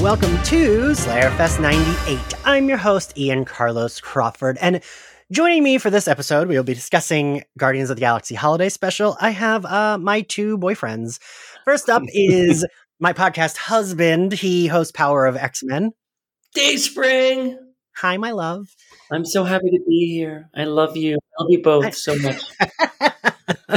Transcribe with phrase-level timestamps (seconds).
[0.00, 2.18] Welcome to Slayerfest 98.
[2.44, 4.82] I'm your host, Ian Carlos Crawford, and
[5.30, 9.16] joining me for this episode, we will be discussing Guardians of the Galaxy Holiday Special.
[9.20, 11.20] I have uh, my two boyfriends.
[11.64, 12.66] First up is
[12.98, 14.32] my podcast husband.
[14.32, 15.92] He hosts Power of X Men.
[16.54, 17.56] Dayspring.
[17.96, 18.74] Hi, my love.
[19.12, 20.50] I'm so happy to be here.
[20.54, 21.14] I love you.
[21.14, 22.42] I love you both so much.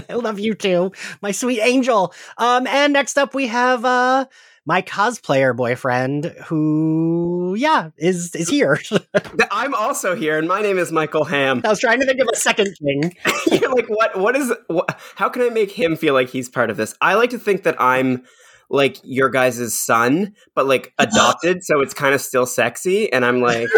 [0.09, 0.91] I love you too,
[1.21, 2.13] my sweet angel.
[2.37, 4.25] Um, and next up we have uh
[4.67, 8.79] my cosplayer boyfriend who yeah is is here.
[9.51, 12.27] I'm also here and my name is michael ham i was trying to think of
[12.31, 13.15] a second thing.
[13.59, 16.69] You're like what what is what, how can i make him feel like he's part
[16.69, 16.93] of this?
[16.99, 18.23] I like to think that i'm
[18.69, 23.39] like your guys' son but like adopted so it's kind of still sexy and i'm
[23.39, 23.69] like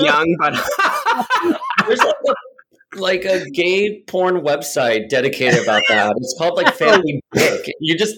[0.00, 0.54] young but
[1.86, 6.14] there's like a, like a gay porn website dedicated about that.
[6.16, 8.16] It's called like family dick you just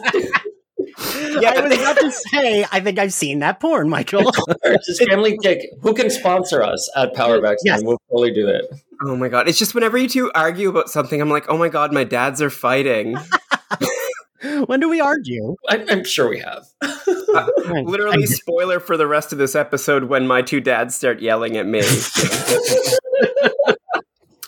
[1.41, 4.33] yeah, I was about to say, I think I've seen that porn, Michael.
[4.65, 5.61] It's Family Dick.
[5.83, 7.57] Who can sponsor us at Powerback?
[7.65, 7.83] Yes.
[7.85, 8.65] We'll totally do it.
[9.05, 9.49] Oh my god.
[9.49, 12.43] It's just whenever you two argue about something, I'm like, oh my god, my dads
[12.43, 13.17] are fighting.
[14.67, 15.55] when do we argue?
[15.69, 16.67] I, am sure we have.
[16.83, 17.49] uh,
[17.85, 21.67] literally, spoiler for the rest of this episode when my two dads start yelling at
[21.67, 21.83] me.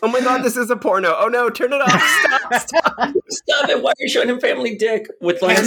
[0.03, 1.15] Oh my god, this is a porno.
[1.19, 2.03] Oh no, turn it off.
[2.03, 3.15] Stop, stop.
[3.29, 3.83] Stop it.
[3.83, 5.59] Why are you showing him family dick with like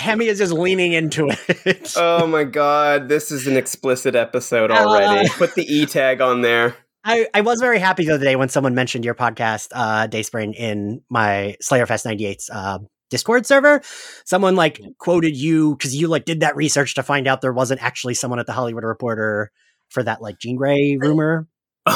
[0.00, 1.92] Hammy is just leaning into it.
[1.96, 5.28] oh my god, this is an explicit episode already.
[5.28, 6.76] Uh, Put the E tag on there.
[7.04, 10.52] I, I was very happy the other day when someone mentioned your podcast, uh, Dayspring,
[10.54, 13.80] in my Slayerfest 98's uh, Discord server.
[14.24, 17.82] Someone like quoted you because you like did that research to find out there wasn't
[17.82, 19.50] actually someone at the Hollywood Reporter
[19.88, 21.46] for that like Jean Grey rumor.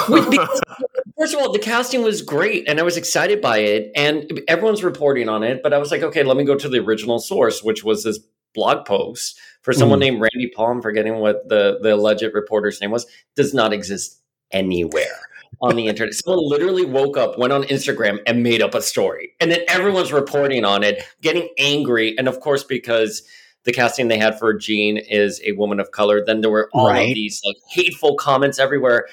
[1.19, 4.83] First of all, the casting was great and I was excited by it and everyone's
[4.83, 7.62] reporting on it, but I was like, okay, let me go to the original source,
[7.62, 8.19] which was this
[8.53, 10.03] blog post for someone mm.
[10.03, 14.20] named Randy Palm, forgetting what the, the alleged reporter's name was, does not exist
[14.51, 15.29] anywhere
[15.61, 16.14] on the internet.
[16.14, 19.33] Someone literally woke up, went on Instagram and made up a story.
[19.41, 22.17] And then everyone's reporting on it, getting angry.
[22.19, 23.23] And of course, because
[23.64, 26.89] the casting they had for Jean is a woman of color, then there were all
[26.89, 27.08] right.
[27.08, 29.07] of these like hateful comments everywhere.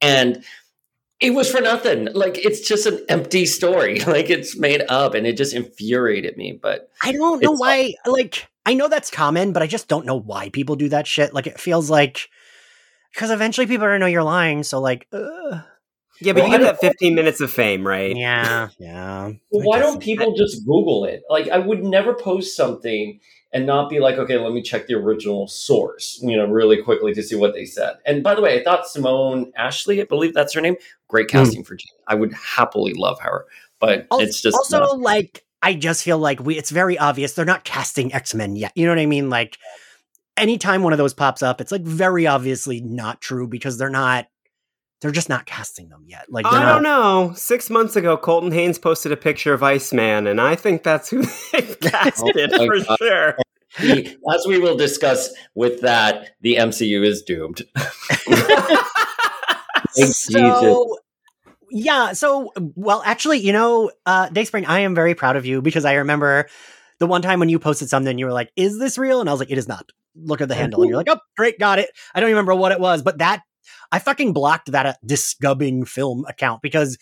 [0.00, 0.44] And
[1.20, 2.08] it was for nothing.
[2.14, 4.00] Like it's just an empty story.
[4.08, 6.58] Like it's made up and it just infuriated me.
[6.60, 10.18] But I don't know why like I know that's common, but I just don't know
[10.18, 11.34] why people do that shit.
[11.34, 12.28] Like it feels like
[13.12, 14.62] because eventually people are gonna know you're lying.
[14.62, 15.62] So like ugh.
[16.20, 18.16] Yeah, but well, you get that 15 minutes of fame, right?
[18.16, 19.32] Yeah, yeah.
[19.50, 21.22] Well, why don't people just Google it?
[21.30, 23.20] Like, I would never post something
[23.52, 27.14] and not be like, okay, let me check the original source, you know, really quickly
[27.14, 27.96] to see what they said.
[28.04, 30.76] And by the way, I thought Simone Ashley, I believe that's her name,
[31.08, 31.38] great hmm.
[31.38, 31.66] casting mm.
[31.66, 31.96] for Jean.
[32.06, 33.46] I would happily love her,
[33.80, 37.32] but also, it's just also not- like I just feel like we it's very obvious
[37.32, 38.72] they're not casting X Men yet.
[38.74, 39.28] You know what I mean?
[39.28, 39.58] Like
[40.36, 44.28] anytime one of those pops up, it's like very obviously not true because they're not
[45.00, 46.26] they're just not casting them yet.
[46.28, 47.32] Like I not- don't know.
[47.36, 51.22] Six months ago, Colton Haynes posted a picture of Iceman, and I think that's who
[51.52, 52.96] they've casted oh for God.
[52.98, 53.36] sure.
[53.78, 57.62] as we will discuss with that, the MCU is doomed.
[59.92, 60.98] so,
[61.70, 62.12] yeah.
[62.12, 65.94] So, well, actually, you know, uh, Dayspring, I am very proud of you because I
[65.94, 66.48] remember
[66.98, 69.32] the one time when you posted something, you were like, "Is this real?" And I
[69.32, 71.78] was like, "It is not." Look at the handle, and you're like, "Oh, great, got
[71.78, 73.42] it." I don't remember what it was, but that
[73.90, 76.98] I fucking blocked that uh, DiscussingFilm account because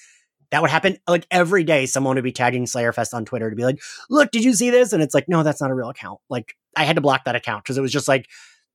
[0.50, 1.86] that would happen like every day.
[1.86, 4.92] Someone would be tagging Slayerfest on Twitter to be like, "Look, did you see this?"
[4.92, 6.20] And it's like, no, that's not a real account.
[6.28, 8.28] Like, I had to block that account because it was just like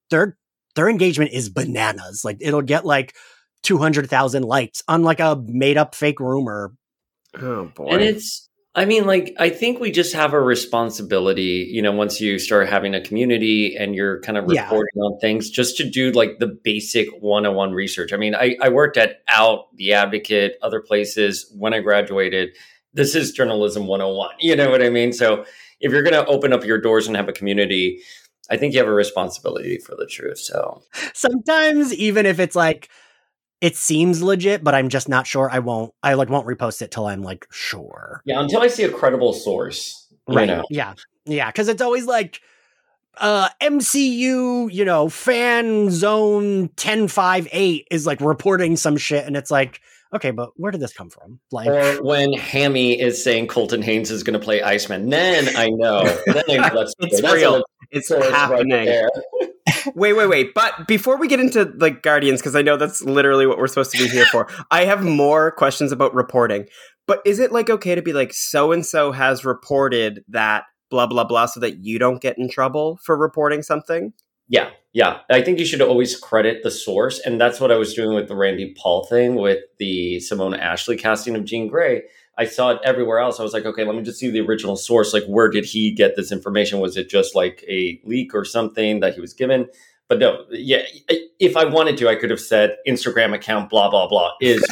[0.10, 0.38] their
[0.76, 2.24] their engagement is bananas.
[2.26, 3.16] Like, it'll get like
[3.64, 6.74] two hundred thousand likes on like a made up fake rumor.
[7.40, 7.88] Oh boy!
[7.88, 12.22] And it's I mean, like, I think we just have a responsibility, you know, once
[12.22, 15.04] you start having a community and you're kind of reporting yeah.
[15.04, 18.14] on things, just to do like the basic one on one research.
[18.14, 22.52] I mean, I, I worked at Out, The Advocate, other places when I graduated.
[22.94, 24.36] This is journalism 101.
[24.40, 25.12] You know what I mean?
[25.12, 25.44] So
[25.82, 28.02] if you're going to open up your doors and have a community,
[28.50, 30.38] I think you have a responsibility for the truth.
[30.38, 30.82] So
[31.14, 32.90] sometimes, even if it's like,
[33.62, 35.50] it seems legit, but I'm just not sure.
[35.50, 35.94] I won't.
[36.02, 38.22] I like won't repost it till I'm like sure.
[38.26, 40.08] Yeah, until I see a credible source.
[40.28, 40.48] Right.
[40.48, 40.66] Know.
[40.70, 40.96] Yeah.
[41.26, 41.48] Yeah.
[41.50, 42.42] Because it's always like
[43.18, 49.80] uh MCU, you know, fan zone 1058 is like reporting some shit, and it's like,
[50.14, 51.40] okay, but where did this come from?
[51.52, 55.70] Like, or when Hammy is saying Colton Haynes is going to play Iceman, then I
[55.70, 56.04] know.
[56.26, 57.64] Then I know that's, it's real.
[57.92, 58.88] It's happening.
[58.88, 59.06] Right
[59.96, 60.54] wait, wait, wait.
[60.54, 63.92] But before we get into like Guardians, because I know that's literally what we're supposed
[63.92, 66.68] to be here for, I have more questions about reporting.
[67.08, 71.08] But is it like okay to be like so and so has reported that blah
[71.08, 74.14] blah blah so that you don't get in trouble for reporting something.
[74.48, 75.20] Yeah, yeah.
[75.32, 78.28] I think you should always credit the source, and that's what I was doing with
[78.28, 82.04] the Randy Paul thing with the Simone Ashley casting of Jean Grey.
[82.42, 83.40] I saw it everywhere else.
[83.40, 85.14] I was like, okay, let me just see the original source.
[85.14, 86.80] Like, where did he get this information?
[86.80, 89.68] Was it just like a leak or something that he was given?
[90.10, 90.82] But no, yeah.
[91.40, 94.66] If I wanted to, I could have said Instagram account blah blah blah is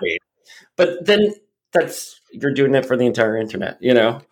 [0.76, 1.34] but then
[1.72, 4.22] that's you're doing it for the entire internet, you know.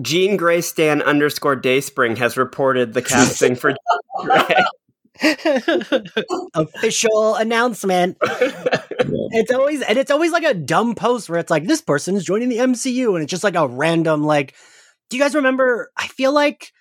[0.00, 3.74] Jean Grey Stan underscore Dayspring has reported the casting for
[4.24, 4.64] Grey.
[6.54, 8.16] Official announcement.
[8.20, 12.24] it's always and it's always like a dumb post where it's like this person is
[12.24, 14.54] joining the MCU and it's just like a random like
[15.10, 16.72] do you guys remember I feel like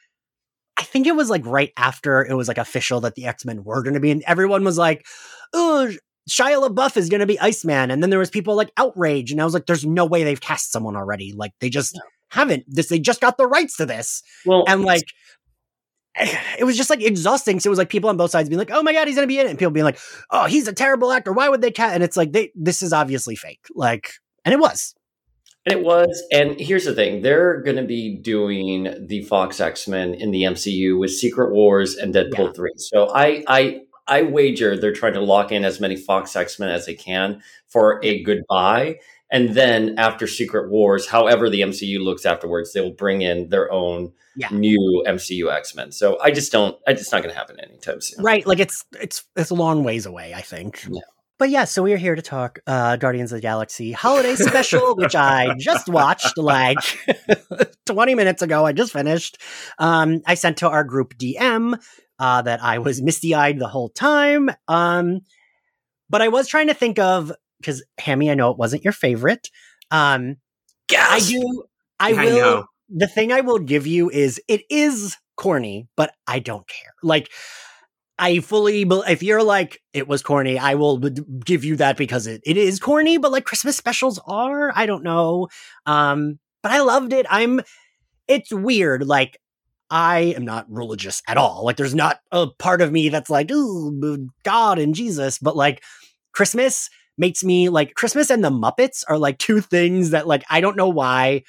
[0.77, 3.83] I think it was like right after it was like official that the X-Men were
[3.83, 5.05] going to be and everyone was like
[5.53, 5.93] oh
[6.27, 9.39] Shia LaBeouf is going to be Iceman and then there was people like outrage and
[9.39, 11.99] I was like there's no way they've cast someone already like they just
[12.29, 15.05] haven't this they just got the rights to this Well, and like
[16.59, 17.59] it was just like exhausting.
[17.59, 19.27] So it was like people on both sides being like, "Oh my god, he's gonna
[19.27, 19.99] be in it," and people being like,
[20.31, 21.33] "Oh, he's a terrible actor.
[21.33, 23.65] Why would they cat?" And it's like, they this is obviously fake.
[23.75, 24.11] Like,
[24.45, 24.95] and it was.
[25.65, 26.21] And it was.
[26.31, 30.43] And here's the thing they're going to be doing the Fox X Men in the
[30.43, 32.53] MCU with Secret Wars and Deadpool Yeah.
[32.53, 32.71] 3.
[32.77, 36.67] So I, I, I wager they're trying to lock in as many Fox X Men
[36.69, 38.97] as they can for a goodbye.
[39.33, 43.69] And then after Secret Wars, however the MCU looks afterwards, they will bring in their
[43.71, 44.47] own Yeah.
[44.51, 45.91] new MCU X Men.
[45.91, 48.23] So I just don't, I just not going to happen anytime soon.
[48.23, 48.45] Right.
[48.45, 50.85] Like it's it's it's a long ways away, I think.
[50.89, 51.01] Yeah.
[51.39, 54.95] But yeah, so we are here to talk uh Guardians of the Galaxy holiday special,
[55.01, 56.77] which I just watched like
[57.87, 58.65] 20 minutes ago.
[58.65, 59.39] I just finished.
[59.79, 61.77] Um I sent to our group DM
[62.19, 64.51] uh that I was misty-eyed the whole time.
[64.67, 65.21] Um
[66.09, 67.31] but I was trying to think of
[67.63, 69.49] because Hammy, I know it wasn't your favorite.
[69.91, 70.37] Um
[70.91, 71.63] I do
[71.99, 72.65] I I will know.
[72.89, 76.93] the thing I will give you is it is corny, but I don't care.
[77.01, 77.31] Like
[78.19, 82.27] I fully if you're like it was corny, I will b- give you that because
[82.27, 85.47] it, it is corny, but like Christmas specials are, I don't know.
[85.85, 87.25] Um but I loved it.
[87.29, 87.61] I'm
[88.27, 89.39] it's weird like
[89.89, 91.65] I am not religious at all.
[91.65, 95.83] Like there's not a part of me that's like, "Ooh, God and Jesus," but like
[96.31, 100.61] Christmas makes me like Christmas and the Muppets are like two things that like I
[100.61, 101.43] don't know why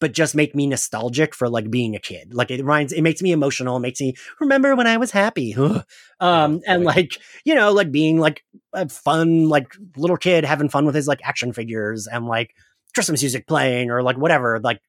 [0.00, 2.34] but just make me nostalgic for like being a kid.
[2.34, 3.76] Like it reminds, it makes me emotional.
[3.76, 5.54] It makes me remember when I was happy.
[6.20, 8.42] um, and like, you know, like being like
[8.72, 12.54] a fun, like little kid having fun with his like action figures and like
[12.94, 14.58] Christmas music playing or like whatever.
[14.58, 14.80] Like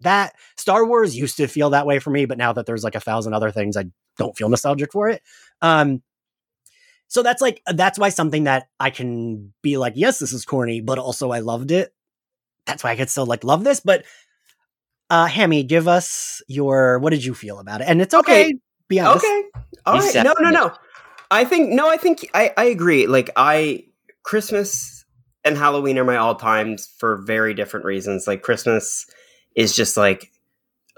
[0.00, 2.94] that Star Wars used to feel that way for me, but now that there's like
[2.94, 3.86] a thousand other things, I
[4.16, 5.22] don't feel nostalgic for it.
[5.60, 6.02] Um,
[7.12, 10.80] so that's like, that's why something that I can be like, yes, this is corny,
[10.80, 11.92] but also I loved it.
[12.64, 14.06] That's why I could still like love this, but
[15.10, 17.88] uh, Hammy, give us your what did you feel about it?
[17.88, 18.44] And it's okay.
[18.44, 18.54] Okay.
[18.88, 19.26] Be honest.
[19.26, 19.42] Okay.
[19.84, 20.24] All He's right.
[20.24, 20.72] No, no, no.
[21.30, 23.06] I think no, I think I, I agree.
[23.06, 23.84] Like I
[24.22, 25.04] Christmas
[25.44, 28.26] and Halloween are my all times for very different reasons.
[28.26, 29.04] Like Christmas
[29.54, 30.32] is just like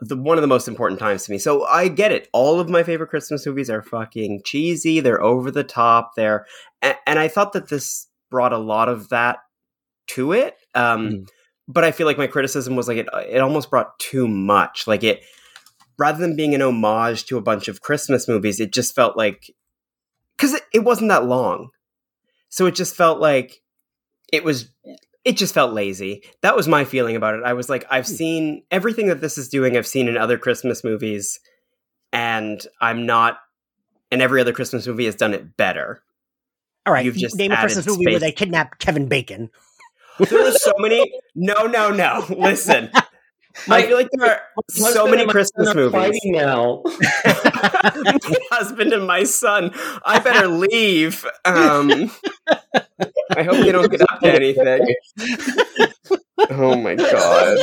[0.01, 1.39] the one of the most important times to me.
[1.39, 2.29] So I get it.
[2.33, 5.01] All of my favorite Christmas movies are fucking cheesy.
[5.01, 6.13] They're over the top.
[6.17, 6.47] They're
[6.83, 9.39] and, and I thought that this brought a lot of that
[10.09, 10.57] to it.
[10.75, 11.29] Um, Mhm.
[11.67, 13.09] But I feel like my criticism was like it.
[13.29, 14.87] It almost brought too much.
[14.87, 15.23] Like it,
[15.97, 19.51] rather than being an homage to a bunch of Christmas movies, it just felt like
[20.37, 21.71] because it, it wasn't that long,
[22.51, 23.63] so it just felt like
[24.31, 24.69] it was.
[25.25, 26.23] It just felt lazy.
[26.43, 27.45] That was my feeling about it.
[27.45, 28.15] I was like, I've hmm.
[28.15, 29.77] seen everything that this is doing.
[29.77, 31.41] I've seen in other Christmas movies,
[32.13, 33.39] and I'm not.
[34.11, 36.03] And every other Christmas movie has done it better.
[36.87, 37.05] All right.
[37.05, 39.51] You've just name a Christmas movie where they kidnap Kevin Bacon.
[40.19, 41.13] There are so many.
[41.35, 42.25] No, no, no.
[42.39, 42.91] Listen,
[43.69, 45.93] I feel like there are so many Christmas movies.
[45.93, 46.83] fighting now.
[47.25, 49.73] my husband and my son.
[50.05, 51.25] I better leave.
[51.45, 52.11] Um,
[53.37, 54.95] I hope they don't get up to anything.
[56.51, 57.59] Oh my god!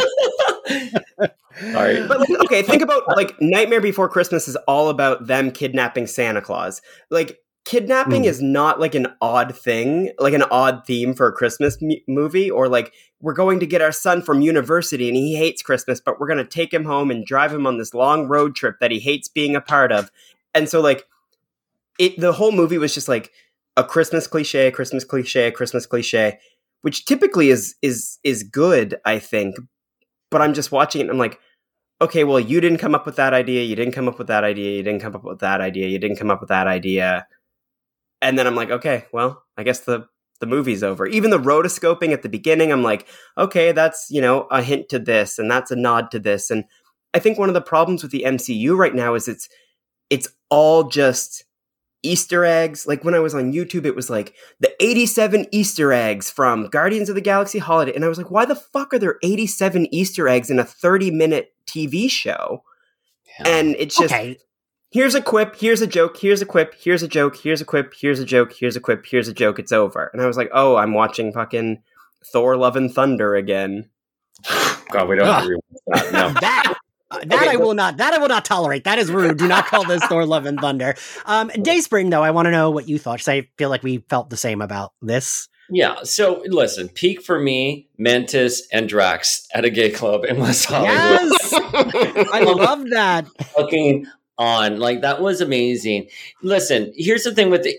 [1.71, 2.07] Sorry.
[2.07, 6.41] But like, okay, think about like Nightmare Before Christmas is all about them kidnapping Santa
[6.41, 6.81] Claus.
[7.09, 8.27] Like kidnapping Mm.
[8.27, 12.49] is not like an odd thing, like an odd theme for a Christmas mu- movie,
[12.49, 16.19] or like we're going to get our son from university and he hates Christmas, but
[16.19, 18.89] we're going to take him home and drive him on this long road trip that
[18.91, 20.11] he hates being a part of.
[20.55, 21.05] And so like
[21.99, 23.31] it, the whole movie was just like
[23.77, 26.39] a Christmas cliche, Christmas cliche, Christmas cliche,
[26.81, 29.55] which typically is is is good, I think.
[30.31, 31.39] But I'm just watching it and I'm like,
[32.01, 34.43] okay, well, you didn't come up with that idea, you didn't come up with that
[34.43, 37.27] idea, you didn't come up with that idea, you didn't come up with that idea.
[38.21, 40.07] And then I'm like, okay, well, I guess the
[40.39, 41.05] the movie's over.
[41.05, 44.97] Even the rotoscoping at the beginning, I'm like, okay, that's, you know, a hint to
[44.97, 46.65] this and that's a nod to this and
[47.13, 49.49] I think one of the problems with the MCU right now is it's
[50.09, 51.45] it's all just
[52.03, 52.87] Easter eggs.
[52.87, 57.09] Like when I was on YouTube, it was like the 87 Easter eggs from Guardians
[57.09, 57.93] of the Galaxy Holiday.
[57.93, 61.11] And I was like, why the fuck are there 87 Easter eggs in a 30
[61.11, 62.63] minute TV show?
[63.39, 63.49] Yeah.
[63.49, 64.37] And it's just okay.
[64.91, 67.93] Here's a quip, here's a joke, here's a quip, here's a joke, here's a quip,
[67.99, 70.11] here's a joke, here's a quip, here's a joke, it's over.
[70.13, 71.81] And I was like, oh, I'm watching fucking
[72.31, 73.89] Thor Love and Thunder again.
[74.91, 76.13] God, we don't agree with that.
[76.13, 76.29] No.
[76.39, 76.77] that
[77.11, 77.97] uh, that okay, I will not.
[77.97, 78.83] That I will not tolerate.
[78.83, 79.37] That is rude.
[79.37, 80.95] Do not call this Thor Love and Thunder.
[81.25, 83.15] Um, Dayspring, though, I want to know what you thought.
[83.15, 85.47] Because I feel like we felt the same about this.
[85.69, 86.03] Yeah.
[86.03, 90.89] So listen, peak for me, Mantis and Drax at a gay club in West Hollywood.
[90.91, 91.53] Yes,
[92.33, 93.27] I love that.
[93.55, 94.05] Fucking
[94.41, 96.09] on like that was amazing.
[96.41, 97.77] Listen, here's the thing with the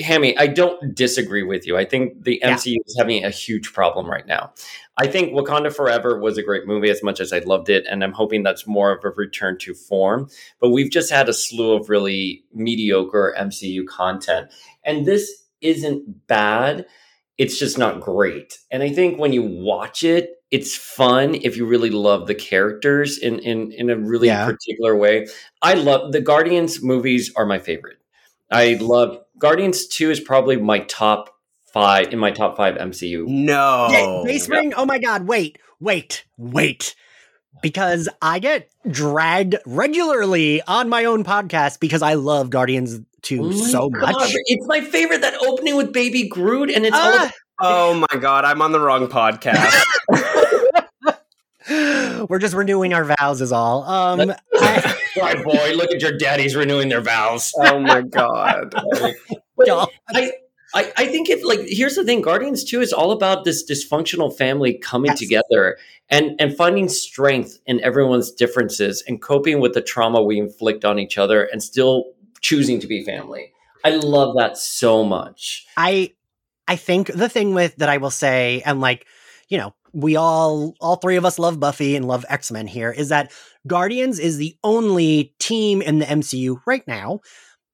[0.00, 1.76] Hammy, I don't disagree with you.
[1.76, 2.78] I think the MCU yeah.
[2.86, 4.52] is having a huge problem right now.
[4.96, 8.04] I think Wakanda Forever was a great movie as much as I loved it, and
[8.04, 10.28] I'm hoping that's more of a return to form.
[10.60, 14.52] But we've just had a slew of really mediocre MCU content,
[14.84, 16.86] and this isn't bad.
[17.36, 18.58] It's just not great.
[18.70, 23.18] And I think when you watch it, it's fun if you really love the characters
[23.18, 24.46] in in in a really yeah.
[24.46, 25.26] particular way.
[25.62, 27.98] I love the Guardians movies are my favorite.
[28.50, 31.34] I love Guardians 2 is probably my top
[31.72, 33.26] five in my top five MCU.
[33.26, 34.24] No.
[34.26, 34.74] Dayspring?
[34.74, 36.94] Oh my god, wait, wait, wait.
[37.60, 43.50] Because I get dragged regularly on my own podcast because I love Guardians 2 oh
[43.50, 44.12] so god.
[44.12, 44.32] much.
[44.46, 48.18] It's my favorite that opening with Baby Groot and it's uh, all about- Oh my
[48.20, 49.84] god, I'm on the wrong podcast.
[52.28, 53.82] We're just renewing our vows, is all.
[53.82, 55.72] Um, I, right, boy.
[55.74, 57.52] Look at your daddies renewing their vows.
[57.56, 58.74] Oh my god.
[58.76, 60.32] I,
[60.74, 64.36] I, I think if like here's the thing, Guardians 2 is all about this dysfunctional
[64.36, 65.18] family coming yes.
[65.18, 70.84] together and and finding strength in everyone's differences and coping with the trauma we inflict
[70.84, 72.04] on each other and still
[72.40, 73.52] choosing to be family.
[73.84, 75.66] I love that so much.
[75.76, 76.12] I
[76.68, 79.06] I think the thing with that I will say, and like,
[79.48, 83.08] you know, we all all three of us love Buffy and love X-Men here, is
[83.08, 83.32] that
[83.66, 87.20] Guardians is the only team in the MCU right now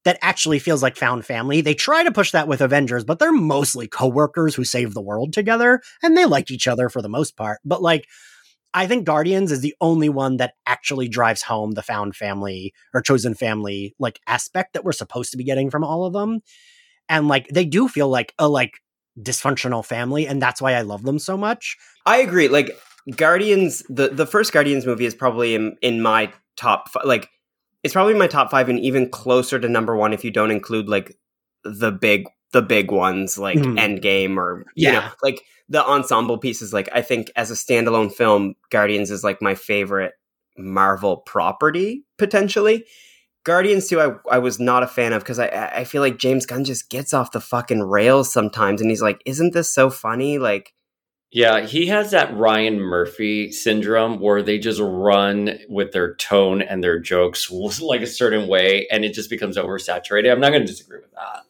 [0.05, 1.61] that actually feels like found family.
[1.61, 5.33] They try to push that with Avengers, but they're mostly coworkers who save the world
[5.33, 7.59] together and they like each other for the most part.
[7.65, 8.07] But like
[8.73, 13.01] I think Guardians is the only one that actually drives home the found family or
[13.01, 16.41] chosen family like aspect that we're supposed to be getting from all of them.
[17.09, 18.73] And like they do feel like a like
[19.19, 21.77] dysfunctional family and that's why I love them so much.
[22.05, 22.47] I agree.
[22.47, 22.77] Like
[23.15, 27.29] Guardians the the first Guardians movie is probably in in my top like
[27.83, 30.89] it's probably my top five and even closer to number one if you don't include
[30.89, 31.17] like
[31.63, 33.77] the big the big ones like mm.
[33.77, 36.73] Endgame or yeah, you know, like the ensemble pieces.
[36.73, 40.13] Like I think as a standalone film, Guardians is like my favorite
[40.57, 42.85] Marvel property potentially.
[43.45, 46.47] Guardians 2, I, I was not a fan of because I, I feel like James
[46.47, 50.39] Gunn just gets off the fucking rails sometimes and he's like, isn't this so funny?
[50.39, 50.73] Like,
[51.31, 56.83] yeah, he has that Ryan Murphy syndrome where they just run with their tone and
[56.83, 60.31] their jokes like a certain way and it just becomes oversaturated.
[60.31, 61.43] I'm not going to disagree with that.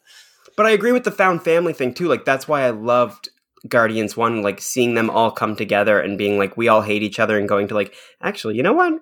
[0.57, 2.09] But I agree with the found family thing too.
[2.09, 3.29] Like that's why I loved
[3.69, 7.19] Guardians 1 like seeing them all come together and being like we all hate each
[7.19, 9.01] other and going to like actually, you know what?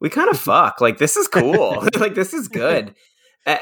[0.00, 0.80] We kind of fuck.
[0.80, 1.86] Like this is cool.
[1.98, 2.94] like this is good.
[3.46, 3.56] Uh,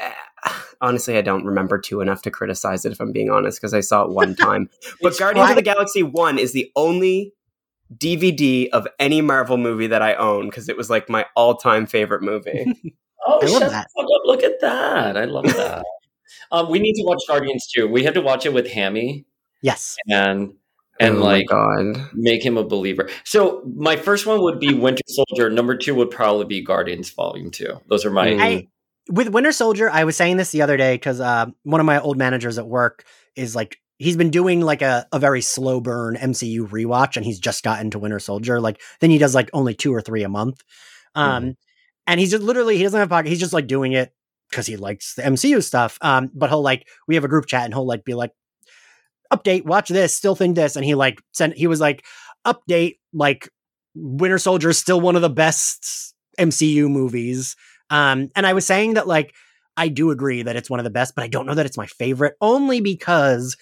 [0.81, 3.81] honestly, I don't remember two enough to criticize it if I'm being honest because I
[3.81, 4.69] saw it one time.
[5.01, 7.33] but Guardians of the Galaxy 1 is the only
[7.95, 12.21] DVD of any Marvel movie that I own because it was like my all-time favorite
[12.21, 12.65] movie.
[13.27, 13.87] oh, I shut that.
[13.97, 14.07] Up.
[14.25, 15.17] Look at that.
[15.17, 15.83] I love that.
[16.51, 17.87] um, we need to watch Guardians too.
[17.87, 19.25] We have to watch it with Hammy.
[19.61, 19.95] Yes.
[20.09, 20.53] And
[21.03, 23.09] and oh like make him a believer.
[23.23, 25.49] So my first one would be Winter Soldier.
[25.49, 27.79] Number two would probably be Guardians Volume Two.
[27.87, 28.29] Those are my.
[28.29, 28.67] I,
[29.09, 31.99] with Winter Soldier, I was saying this the other day because uh, one of my
[31.99, 33.05] old managers at work
[33.35, 37.39] is like he's been doing like a, a very slow burn MCU rewatch, and he's
[37.39, 38.59] just gotten to Winter Soldier.
[38.59, 40.63] Like then he does like only two or three a month,
[41.15, 41.51] um, mm-hmm.
[42.07, 43.29] and he's just literally he doesn't have a pocket.
[43.29, 44.13] He's just like doing it
[44.49, 45.97] because he likes the MCU stuff.
[46.01, 48.31] Um, but he'll like we have a group chat, and he'll like be like,
[49.37, 52.05] "Update, watch this, still think this," and he like sent he was like,
[52.45, 53.49] "Update, like
[53.95, 57.55] Winter Soldier is still one of the best MCU movies."
[57.89, 59.33] Um, and I was saying that like
[59.77, 61.77] I do agree that it's one of the best, but I don't know that it's
[61.77, 63.57] my favorite only because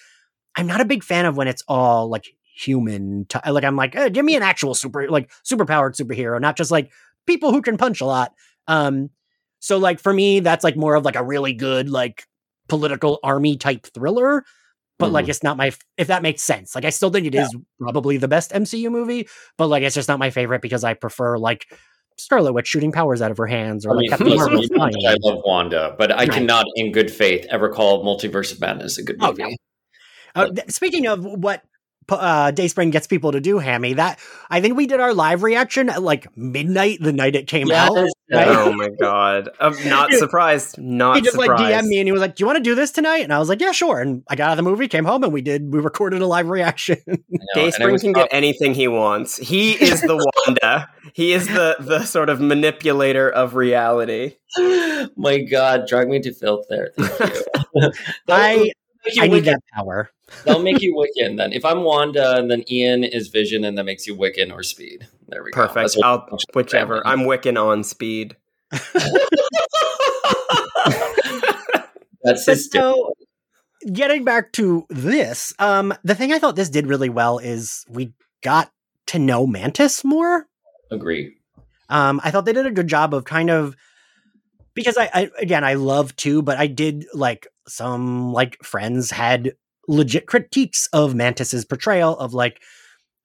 [0.56, 3.26] I'm not a big fan of when it's all like human.
[3.26, 6.70] T- like I'm like, eh, give me an actual super like superpowered superhero, not just
[6.70, 6.90] like
[7.26, 8.32] people who can punch a lot.
[8.68, 9.10] Um,
[9.60, 12.26] so like for me, that's like more of like a really good like
[12.68, 14.44] political army type thriller.
[15.02, 15.14] But mm-hmm.
[15.14, 16.74] like it's not my if that makes sense.
[16.74, 17.42] Like I still think it yeah.
[17.42, 19.28] is probably the best MCU movie,
[19.58, 21.66] but like it's just not my favorite because I prefer like
[22.18, 24.46] Scarlet Witch shooting powers out of her hands, or I like mean, listen, you know
[24.46, 25.06] how much flying.
[25.06, 26.32] I love Wanda, but I Right.
[26.32, 29.42] cannot, in good faith, ever call Multiverse of Madness a good Oh, movie.
[29.42, 29.56] no.
[30.34, 31.62] Uh, th- speaking of what
[32.08, 34.18] uh, Dayspring gets people to do, Hammy, that
[34.50, 37.94] I think we did our live reaction at like midnight the night it came out.
[38.30, 38.48] Right?
[38.48, 39.50] Oh my god!
[39.60, 40.78] I'm not surprised.
[40.78, 41.62] Not he just surprised.
[41.62, 43.32] like DM'd me and he was like, "Do you want to do this tonight?" And
[43.32, 45.32] I was like, "Yeah, sure." And I got out of the movie, came home, and
[45.32, 45.72] we did.
[45.72, 46.96] We recorded a live reaction.
[47.08, 49.36] I know, and it Dayspring can get anything he wants.
[49.36, 50.88] He is the Wanda.
[51.12, 54.36] He is the the sort of manipulator of reality.
[55.16, 56.90] My God, drag me to filth there.
[56.98, 57.34] Thank
[57.74, 57.92] you.
[58.28, 58.72] I
[59.18, 60.10] I need that power.
[60.44, 61.52] That'll make you Wiccan then.
[61.52, 65.06] If I'm Wanda, and then Ian is Vision, and that makes you Wiccan or Speed.
[65.28, 65.66] There we go.
[65.66, 65.96] Perfect.
[66.02, 67.06] I'll whichever.
[67.06, 68.36] I'm Wiccan on speed.
[72.24, 73.12] That's But his so,
[73.92, 78.12] getting back to this, um, the thing I thought this did really well is we
[78.42, 78.70] got
[79.08, 80.46] to know Mantis more.
[80.90, 81.36] agree.
[81.88, 83.76] Um, I thought they did a good job of kind of
[84.74, 89.52] because I, I again I love too, but I did like some like friends had
[89.88, 92.60] legit critiques of Mantis's portrayal of like,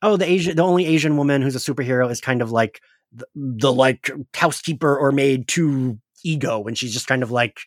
[0.01, 3.27] oh, the Asian, the only Asian woman who's a superhero is kind of like the,
[3.35, 7.59] the like housekeeper or maid to ego, and she's just kind of like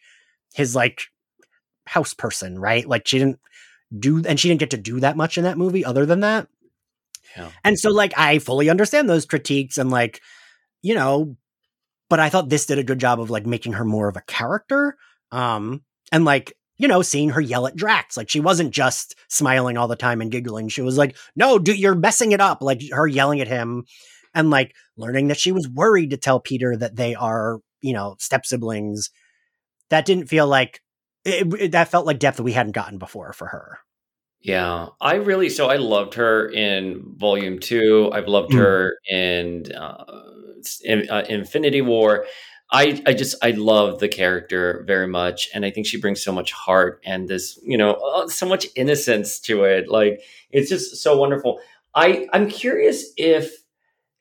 [0.54, 1.02] his like
[1.86, 2.86] house person, right?
[2.86, 3.40] Like she didn't
[3.98, 6.48] do, and she didn't get to do that much in that movie other than that.
[7.36, 7.50] Yeah.
[7.62, 10.20] And so, like, I fully understand those critiques and, like,
[10.82, 11.36] you know,
[12.08, 14.22] but I thought this did a good job of, like, making her more of a
[14.22, 14.96] character.
[15.30, 18.16] Um, and, like, you know, seeing her yell at Drax.
[18.16, 20.68] Like, she wasn't just smiling all the time and giggling.
[20.68, 22.62] She was like, no, dude, you're messing it up.
[22.62, 23.84] Like, her yelling at him
[24.34, 28.16] and, like, learning that she was worried to tell Peter that they are, you know,
[28.18, 29.10] step siblings.
[29.90, 30.80] That didn't feel like,
[31.24, 33.78] it, it- that felt like depth that we hadn't gotten before for her.
[34.42, 38.10] Yeah, I really so I loved her in Volume Two.
[38.14, 38.58] I've loved Mm.
[38.58, 40.04] her in, uh,
[40.82, 42.24] in uh, Infinity War.
[42.72, 46.32] I I just I love the character very much, and I think she brings so
[46.32, 49.88] much heart and this you know uh, so much innocence to it.
[49.88, 51.60] Like it's just so wonderful.
[51.94, 53.60] I I'm curious if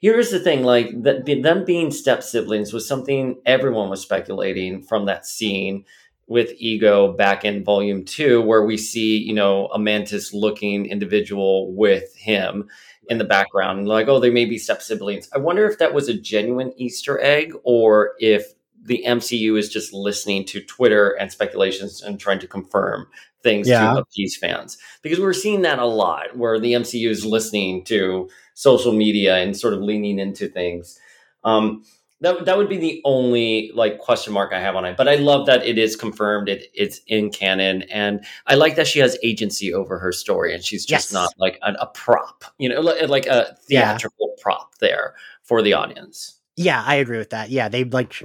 [0.01, 5.05] here's the thing like that them being step siblings was something everyone was speculating from
[5.05, 5.85] that scene
[6.27, 11.73] with ego back in volume two where we see you know a mantis looking individual
[11.73, 12.67] with him
[13.09, 13.87] in the background.
[13.87, 15.29] Like oh they may be step siblings.
[15.33, 19.91] I wonder if that was a genuine easter egg or if the mcu is just
[19.93, 23.07] listening to twitter and speculations and trying to confirm
[23.43, 23.93] things Yeah.
[23.93, 24.77] to appease fans.
[25.01, 29.55] Because we're seeing that a lot where the mcu is listening to social media and
[29.57, 30.97] sort of leaning into things.
[31.43, 31.83] Um,
[32.21, 34.97] that that would be the only like question mark I have on it.
[34.97, 36.49] But I love that it is confirmed.
[36.49, 40.63] It it's in canon, and I like that she has agency over her story, and
[40.63, 41.13] she's just Yes.
[41.13, 43.91] not like a, a prop, you know, like, a Yeah.
[43.91, 46.35] theatrical prop there for the audience.
[46.57, 47.49] Yeah, I agree with that.
[47.49, 48.21] Yeah, they like.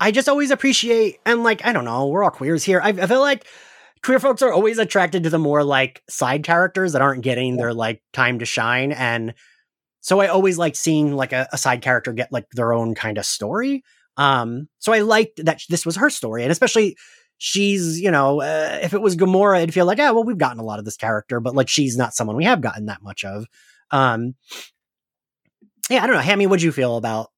[0.00, 2.80] I just always appreciate, and like, I don't know, we're all queers here.
[2.82, 3.46] I, I feel like
[4.02, 7.72] queer folks are always attracted to the more like side characters that aren't getting their
[7.74, 8.90] like time to shine.
[8.90, 9.34] And
[10.02, 13.16] so I always like seeing like a, a side character get like their own kind
[13.16, 13.82] of story.
[14.18, 16.96] Um, so I liked that this was her story, and especially
[17.38, 20.60] she's, you know, uh, if it was Gamora, I'd feel like, ah, well, we've gotten
[20.60, 23.24] a lot of this character, but like she's not someone we have gotten that much
[23.24, 23.46] of.
[23.90, 24.34] Um,
[25.88, 27.28] yeah, I don't know, Hammy, what'd you feel about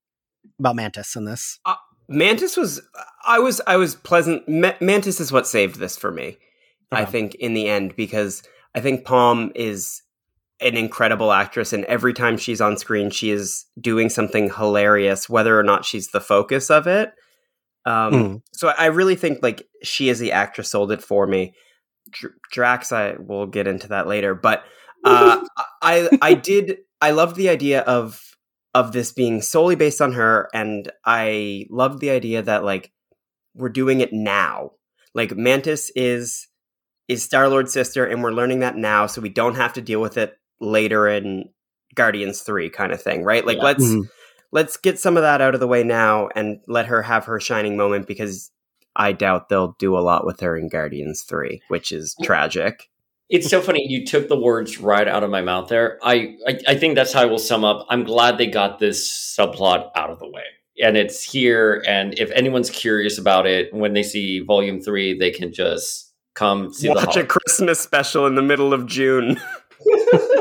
[0.59, 1.61] about Mantis in this?
[2.09, 2.81] Mantis was.
[3.27, 3.61] I was.
[3.67, 4.49] I was pleasant.
[4.49, 6.37] Ma- Mantis is what saved this for me.
[6.93, 8.43] I think in the end because
[8.75, 10.03] I think Pom is
[10.65, 15.59] an incredible actress, and every time she's on screen, she is doing something hilarious, whether
[15.59, 17.13] or not she's the focus of it.
[17.87, 18.43] Um, Mm.
[18.55, 21.55] So I really think like she is the actress sold it for me.
[22.11, 24.65] Dr- Drax, I will get into that later, but
[25.05, 25.45] uh,
[25.83, 28.23] I I did I loved the idea of
[28.75, 32.91] of this being solely based on her, and I loved the idea that like
[33.55, 34.71] we're doing it now.
[35.15, 36.49] Like Mantis is
[37.07, 40.01] is Star Lord's sister, and we're learning that now, so we don't have to deal
[40.01, 41.49] with it later in
[41.95, 43.47] Guardians Three, kind of thing, right?
[43.47, 43.65] Like Yeah.
[43.65, 44.09] let's Mhm.
[44.53, 47.41] let's get some of that out of the way now and let her have her
[47.41, 48.51] shining moment because
[48.97, 52.89] I doubt they'll do a lot with her in Guardians 3, which is tragic.
[53.29, 53.85] It's so funny.
[53.89, 55.99] You took the words right out of my mouth there.
[56.05, 57.85] I, I, I think that's how I will sum up.
[57.89, 60.43] I'm glad they got this subplot out of the way.
[60.81, 61.83] And it's here.
[61.89, 66.73] And if anyone's curious about it, when they see volume three, they can just come
[66.73, 69.41] see the Watch a Christmas special in the middle of June.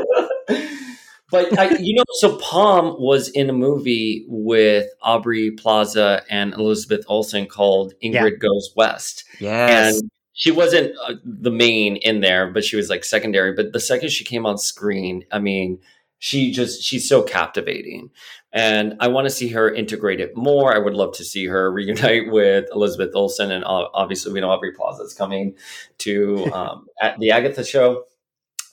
[1.34, 7.04] but I, you know, so Pom was in a movie with Aubrey Plaza and Elizabeth
[7.08, 9.96] Olsen called Ingrid Goes West, Yes.
[10.00, 13.52] and she wasn't uh, the main in there, but she was like secondary.
[13.54, 15.80] But the second she came on screen, I mean,
[16.20, 18.12] she just she's so captivating.
[18.56, 20.76] And i want to see her integrate it more.
[20.76, 24.72] I would love to see her reunite with elizabeth olsen and obviously we know aubrey
[24.72, 25.56] plaza is coming
[25.98, 28.04] to um, at the agatha show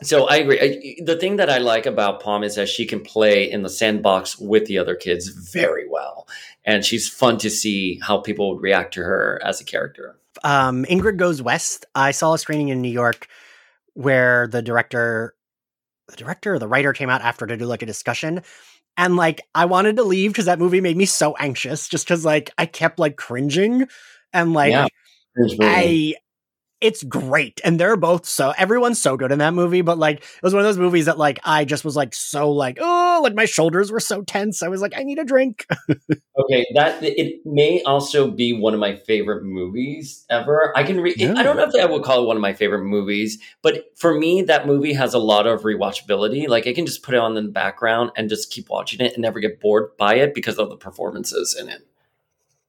[0.02, 0.60] so i agree.
[0.60, 3.68] I, the thing that i like about pom is that she can play in the
[3.68, 6.26] sandbox with the other kids very well.
[6.64, 10.16] And she's fun to see how people would react to her as a character.
[10.44, 11.86] Um, ingrid goes west.
[11.94, 13.28] I saw a screening in new york
[13.94, 15.34] where the director
[16.08, 18.42] the director or the writer came out after to do like a discussion.
[18.96, 22.24] And like I wanted to leave because that movie made me so anxious just because
[22.24, 23.88] like I kept like cringing.
[24.32, 24.86] And like yeah,
[25.60, 26.14] I
[26.80, 30.42] it's great and they're both so everyone's so good in that movie but like it
[30.42, 33.34] was one of those movies that like i just was like so like oh like
[33.34, 35.66] my shoulders were so tense i was like i need a drink.
[36.38, 40.72] Okay that it may also be one of my favorite movies ever.
[40.74, 41.34] I can read yeah.
[41.36, 44.18] i don't know if i would call it one of my favorite movies but for
[44.18, 46.48] me that movie has a lot of rewatchability.
[46.48, 49.12] Like i can just put it on in the background and just keep watching it
[49.12, 51.86] and never get bored by it because of the performances in it.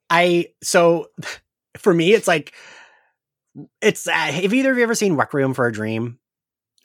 [0.09, 1.07] I so
[1.77, 2.53] for me it's like
[3.81, 6.19] it's uh, have either of you ever seen Requiem for a Dream?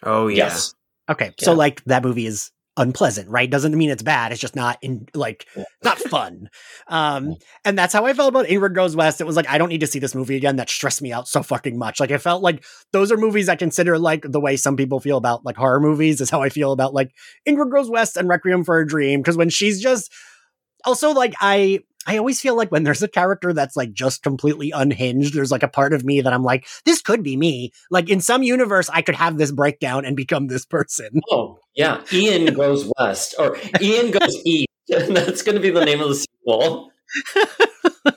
[0.02, 0.36] Oh yeah.
[0.36, 0.74] yes.
[1.08, 1.44] Okay, yeah.
[1.44, 3.48] so like that movie is unpleasant, right?
[3.48, 4.32] Doesn't mean it's bad.
[4.32, 5.46] It's just not in like
[5.82, 6.48] not fun.
[6.88, 9.20] Um, and that's how I felt about Ingrid Goes West.
[9.20, 10.56] It was like I don't need to see this movie again.
[10.56, 12.00] That stressed me out so fucking much.
[12.00, 15.16] Like I felt like those are movies I consider like the way some people feel
[15.16, 17.12] about like horror movies is how I feel about like
[17.48, 20.12] Ingrid Goes West and Requiem for a Dream because when she's just
[20.84, 24.70] also like I I always feel like when there's a character that's like just completely
[24.70, 27.72] unhinged, there's like a part of me that I'm like, this could be me.
[27.90, 31.20] Like in some universe, I could have this breakdown and become this person.
[31.30, 32.02] Oh, yeah.
[32.12, 34.68] Ian goes west or Ian goes east.
[34.88, 36.92] that's going to be the name of the sequel.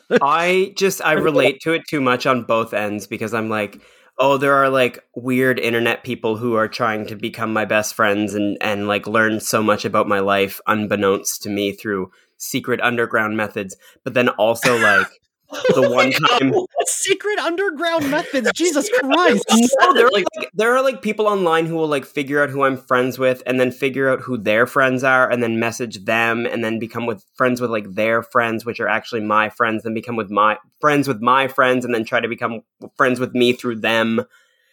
[0.22, 3.82] I just, I relate to it too much on both ends because I'm like,
[4.20, 8.34] oh there are like weird internet people who are trying to become my best friends
[8.36, 13.38] and and like learn so much about my life unbeknownst to me through secret underground
[13.38, 15.08] methods, but then also like
[15.50, 16.54] the one time
[16.86, 18.52] secret underground methods.
[18.54, 19.44] Jesus Christ!
[19.80, 22.64] No, there are like there are like people online who will like figure out who
[22.64, 26.46] I'm friends with, and then figure out who their friends are, and then message them,
[26.46, 29.94] and then become with friends with like their friends, which are actually my friends, then
[29.94, 32.62] become with my friends with my friends, and then try to become
[32.96, 34.26] friends with me through them.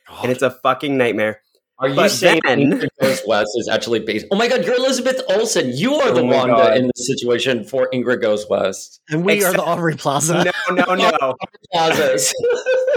[0.09, 0.23] God.
[0.23, 1.41] And it's a fucking nightmare.
[1.79, 4.27] Are you but saying then, Goes West is actually based?
[4.31, 5.73] Oh my God, you're Elizabeth Olsen.
[5.77, 6.77] You are the oh Wanda God.
[6.79, 10.45] in the situation for Ingrid Goes West, and we Except, are the Aubrey Plaza.
[10.71, 11.35] No, no, no.
[11.71, 12.33] Plazas.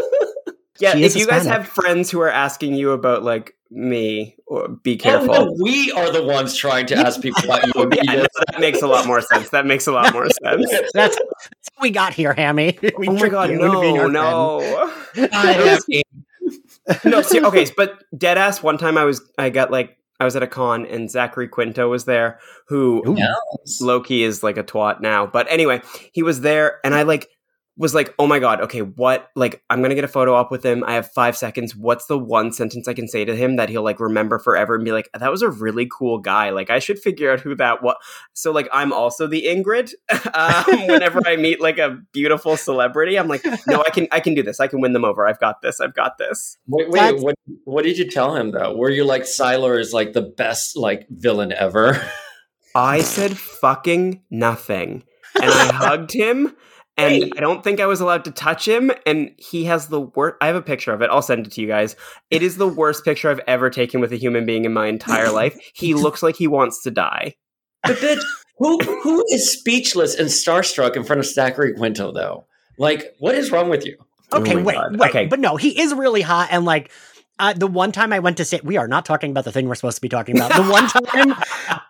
[0.79, 4.95] yeah, if you guys have friends who are asking you about like me, uh, be
[4.95, 5.35] careful.
[5.35, 7.89] Oh, no, we are the ones trying to ask people about you.
[8.03, 9.49] yeah, that makes a lot more sense.
[9.49, 10.69] That makes a lot more sense.
[10.93, 11.17] that's, that's
[11.75, 12.79] what we got here, Hammy.
[12.97, 14.89] We oh my God, no, no
[17.05, 18.63] no, see, okay, but dead ass.
[18.63, 21.89] One time I was, I got like, I was at a con and Zachary Quinto
[21.89, 23.01] was there, who.
[23.81, 25.25] Loki is like a twat now.
[25.25, 27.29] But anyway, he was there, and I like
[27.79, 29.29] was like, oh my God, okay, what?
[29.37, 30.83] Like, I'm going to get a photo op with him.
[30.83, 31.77] I have five seconds.
[31.77, 34.83] What's the one sentence I can say to him that he'll like remember forever and
[34.83, 36.49] be like, that was a really cool guy.
[36.49, 37.95] Like, I should figure out who that was.
[38.33, 39.93] So, like, I'm also the Ingrid.
[40.33, 44.35] um, whenever I meet like a beautiful celebrity, I'm like, no, I can, I can
[44.35, 44.59] do this.
[44.59, 45.25] I can win them over.
[45.25, 45.79] I've got this.
[45.79, 46.57] I've got this.
[46.67, 48.75] Wait, wait, what, what did you tell him though?
[48.75, 52.05] Were you like, Sylar is like the best like villain ever?
[52.75, 55.03] I said fucking nothing.
[55.41, 56.55] And I hugged him
[56.99, 57.31] and hey.
[57.37, 58.91] I don't think I was allowed to touch him.
[59.05, 60.37] And he has the worst.
[60.41, 61.09] I have a picture of it.
[61.09, 61.95] I'll send it to you guys.
[62.29, 65.31] It is the worst picture I've ever taken with a human being in my entire
[65.31, 65.57] life.
[65.73, 67.35] He looks like he wants to die.
[67.83, 68.21] But bitch,
[68.57, 72.45] who who is speechless and starstruck in front of Zachary Quinto though?
[72.77, 73.97] Like, what is wrong with you?
[74.33, 76.91] Okay, oh wait, wait, okay, but no, he is really hot and like.
[77.41, 79.69] Uh, the one time I went to say we are not talking about the thing
[79.69, 80.53] we're supposed to be talking about.
[80.53, 81.41] The one time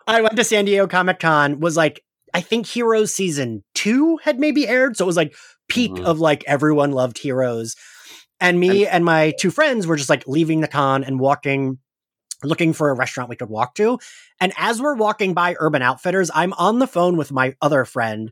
[0.06, 4.40] I went to San Diego Comic Con was like I think Heroes season two had
[4.40, 4.98] maybe aired.
[4.98, 5.36] So it was like
[5.68, 6.06] peak mm-hmm.
[6.06, 7.76] of like everyone loved Heroes.
[8.40, 11.80] And me and, and my two friends were just like leaving the con and walking,
[12.44, 14.00] looking for a restaurant we could walk to.
[14.40, 18.32] And as we're walking by Urban Outfitters, I'm on the phone with my other friend.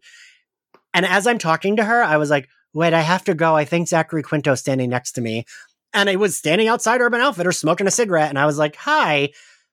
[0.93, 3.55] And as I'm talking to her, I was like, wait, I have to go.
[3.55, 5.45] I think Zachary Quinto's standing next to me.
[5.93, 8.29] And I was standing outside Urban Outfitters smoking a cigarette.
[8.29, 9.29] And I was like, hi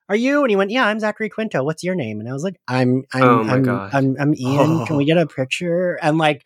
[0.08, 0.42] are you?
[0.42, 1.62] And he went, yeah, I'm Zachary Quinto.
[1.64, 2.20] What's your name?
[2.20, 4.80] And I was like, I'm, I'm, oh I'm, I'm, I'm, I'm, Ian.
[4.82, 4.84] Oh.
[4.86, 5.98] Can we get a picture?
[6.02, 6.44] And like,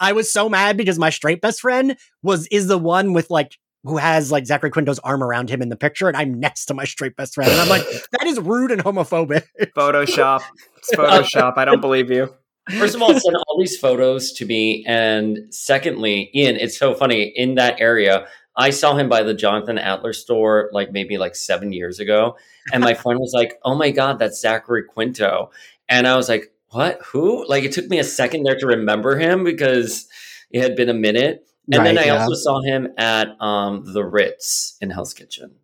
[0.00, 3.58] I was so mad because my straight best friend was, is the one with like,
[3.84, 6.08] who has like Zachary Quinto's arm around him in the picture.
[6.08, 7.50] And I'm next to my straight best friend.
[7.50, 9.44] And I'm like, that is rude and homophobic.
[9.76, 10.42] Photoshop.
[10.78, 11.58] It's Photoshop.
[11.58, 12.34] I don't believe you.
[12.78, 14.84] First of all, send all these photos to me.
[14.86, 19.78] And secondly, Ian, it's so funny in that area I saw him by the Jonathan
[19.78, 22.36] Adler store like maybe like seven years ago,
[22.72, 25.50] and my friend was like, "Oh my god, that's Zachary Quinto,"
[25.88, 27.00] and I was like, "What?
[27.06, 30.06] Who?" Like it took me a second there to remember him because
[30.50, 32.22] it had been a minute, and Right, then I yeah.
[32.22, 35.56] also saw him at um the Ritz in Hell's Kitchen.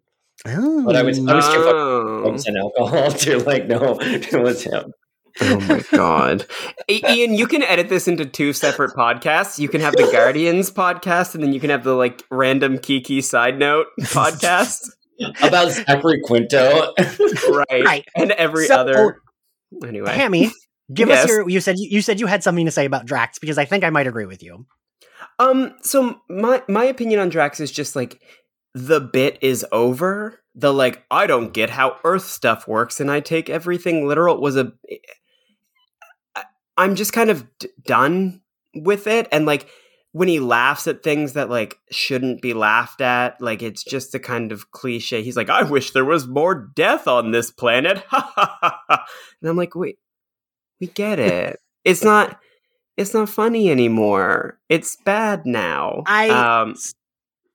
[0.47, 0.85] Oh.
[0.87, 2.23] But I was- I was too Oh.
[2.23, 4.93] Drugs alcohol to like no, it was him.
[5.41, 6.47] Oh my god.
[6.89, 9.59] I- Ian, you can edit this into two separate podcasts.
[9.59, 13.21] You can have the Guardians podcast and then you can have the like random Kiki
[13.21, 14.89] side note podcast.
[15.43, 16.95] About Zachary Quinto.
[16.99, 17.85] right.
[17.85, 18.05] Right.
[18.17, 19.21] And every So- other
[19.87, 20.11] Anyway.
[20.13, 20.51] Hammy,
[20.93, 21.25] give Yes.
[21.25, 21.49] us your.
[21.49, 23.91] You said you said you had something to say about Drax because I think I
[23.91, 24.67] might agree with you.
[25.39, 28.21] Um so my my opinion on Drax is just like
[28.75, 30.41] the bit is over.
[30.57, 34.57] The like I don't get how earth stuff works and I take everything literal was
[34.57, 34.99] a I-
[36.77, 38.41] I'm just kind of d- done
[38.75, 39.69] with it and like
[40.13, 44.19] when he laughs at things that like shouldn't be laughed at like it's just a
[44.19, 45.23] kind of cliche.
[45.23, 48.03] He's like i wish there was more death on this planet.
[48.13, 49.99] And i'm like wait
[50.81, 51.59] we get it.
[51.85, 52.39] It's not
[52.97, 54.59] it's not funny anymore.
[54.69, 56.03] It's bad now.
[56.07, 56.29] I-
[56.63, 56.75] um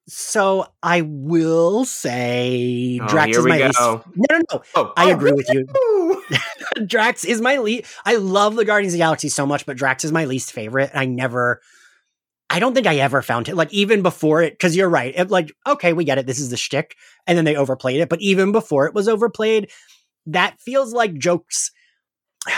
[0.07, 3.79] So I will say oh, Drax is my go least.
[3.79, 4.61] No, no, no.
[4.75, 6.23] oh I oh, agree with you.
[6.85, 7.91] Drax is my least.
[8.05, 10.91] I love the Guardians of the Galaxy so much, but Drax is my least favorite.
[10.93, 11.61] I never.
[12.51, 15.13] I don't think I ever found it like even before it because you're right.
[15.15, 16.27] It, like okay, we get it.
[16.27, 18.09] This is the shtick, and then they overplayed it.
[18.09, 19.71] But even before it was overplayed,
[20.27, 21.71] that feels like jokes.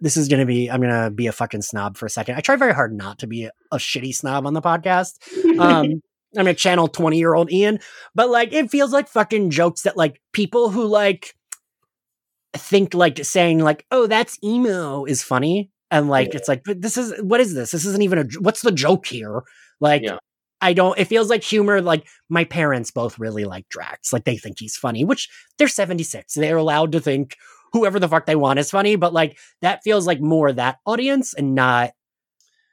[0.00, 0.70] this is gonna be.
[0.70, 2.36] I'm gonna be a fucking snob for a second.
[2.36, 5.18] I try very hard not to be a, a shitty snob on the podcast.
[5.58, 6.02] Um,
[6.36, 7.80] I'm gonna channel 20 year old Ian,
[8.14, 11.34] but like it feels like fucking jokes that like people who like
[12.54, 15.70] think like saying like, oh, that's emo is funny.
[15.90, 16.36] And like, Yeah.
[16.36, 17.70] it's like, but this is, what is this?
[17.70, 19.42] This isn't even a what's the joke here?
[19.80, 20.18] Like, Yeah.
[20.60, 21.80] I don't, it feels like humor.
[21.80, 24.12] Like my parents both really like Drax.
[24.12, 26.34] Like they think he's funny, which they're 76.
[26.34, 27.36] They're allowed to think
[27.72, 28.96] whoever the fuck they want is funny.
[28.96, 31.92] But like that feels like more that audience and not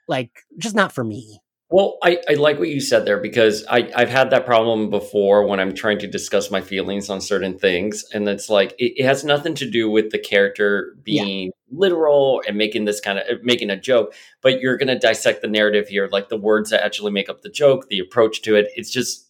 [0.08, 1.40] like, just not for me.
[1.76, 5.46] Well, I, I like what you said there because I, I've had that problem before
[5.46, 8.06] when I'm trying to discuss my feelings on certain things.
[8.14, 12.58] And it's like, it, it has nothing to do with the character being literal and
[12.58, 15.90] making this kind of uh, making a joke, but you're going to dissect the narrative
[15.90, 18.70] here, like the words that actually make up the joke, the approach to it.
[18.78, 19.30] It's just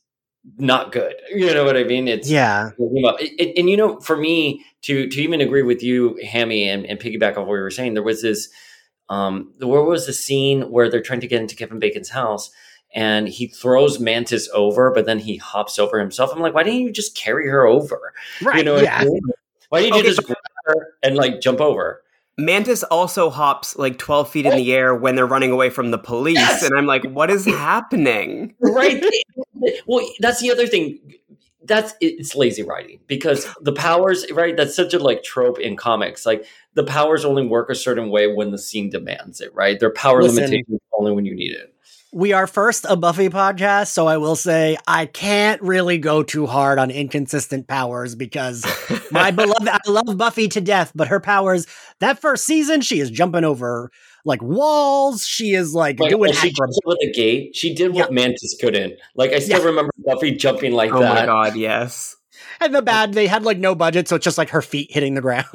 [0.60, 1.16] not good.
[1.36, 2.08] You know what I mean?
[2.08, 2.70] It's, Yeah.
[2.78, 6.86] and, and, and, you know, for me to to even agree with you, Hammy, and,
[6.86, 8.50] and piggyback off what you were saying, there was this.
[9.10, 12.50] Um, where was the scene where they're trying to get into Kevin Bacon's house,
[12.94, 16.32] and he throws Mantis over, but then he hops over himself.
[16.34, 18.14] I'm like, why didn't you just carry her over?
[18.42, 18.60] Right.
[18.60, 19.10] You know, what I yeah.
[19.10, 19.22] mean?
[19.70, 22.02] why didn't you Okay, just grab her and like jump over?
[22.38, 25.98] Mantis also hops like 12 feet in the air when they're running away from the
[25.98, 26.38] police.
[26.38, 26.64] Yes.
[26.64, 28.54] And I'm like, what is happening?
[28.60, 29.04] right
[29.88, 31.00] well that's the other thing
[31.66, 36.26] that's it's lazy writing because the powers right that's such a like trope in comics.
[36.26, 39.80] Like the powers only work a certain way when the scene demands it right?
[39.80, 40.44] Their power Listen.
[40.44, 41.75] limitations only when you need it
[42.18, 46.46] We are first a Buffy podcast, so I will say I can't really go too
[46.46, 48.66] hard on inconsistent powers because
[49.12, 51.68] my beloved, I love Buffy to death, but her powers,
[52.00, 53.92] that first season, she is jumping over
[54.24, 55.28] like walls.
[55.28, 58.14] She is like like doing when she acro- jumps over the gate she did what
[58.14, 59.66] mantis couldn't like i still Yeah.
[59.66, 60.98] remember buffy jumping like that.
[60.98, 62.16] oh my god, yes.
[62.62, 65.16] and the bad, they had like no budget, so it's just like her feet hitting
[65.16, 65.46] the ground.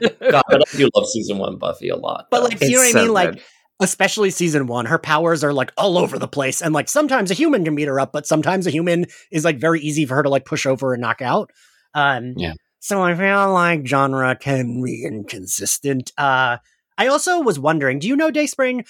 [0.00, 2.44] god but i do love season one buffy a lot But though.
[2.44, 3.12] like, you know It's what I so mean?
[3.12, 3.42] Like, good.
[3.80, 6.62] Especially season one, her powers are like all over the place.
[6.62, 9.58] And like sometimes a human can beat her up, but sometimes a human is like
[9.58, 11.50] very easy for her to like push over and knock out.
[11.94, 12.54] Um, Yeah.
[12.78, 16.12] So I feel like genre can be inconsistent.
[16.16, 16.58] Uh,
[16.96, 18.86] I also was wondering, do you know Dayspring?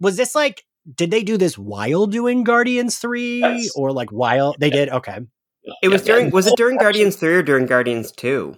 [0.00, 3.70] Was this like, did they do this while doing Guardians 3 Yes.
[3.76, 4.88] or like while they did?
[4.88, 5.20] Okay.
[5.82, 6.32] It was during yeah.
[6.32, 8.56] was it during Guardians 3 or during Guardians 2?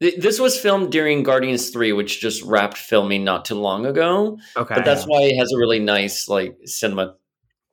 [0.00, 4.38] Th- this was filmed during guardians 3 which just wrapped filming not too long ago
[4.56, 4.74] Okay.
[4.76, 6.56] but that's why it has a really nice like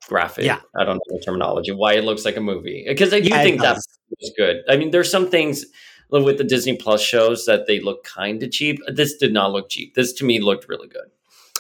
[0.10, 0.60] cinematographic Yeah.
[0.78, 3.44] i don't know the terminology why it looks like a movie because i do Yeah,
[3.44, 3.88] think that does.
[4.20, 5.66] was good i mean there's some things
[6.12, 9.70] with the disney plus shows that they look kind of cheap this did not look
[9.70, 11.08] cheap this to me looked really good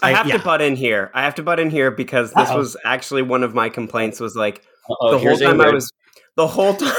[0.03, 0.37] I I- have yeah.
[0.37, 1.09] to butt in here.
[1.13, 2.57] I have to butt in here because this Uh-oh.
[2.57, 5.89] was actually one of my complaints was like Uh-oh, the whole time I was
[6.35, 6.93] the whole time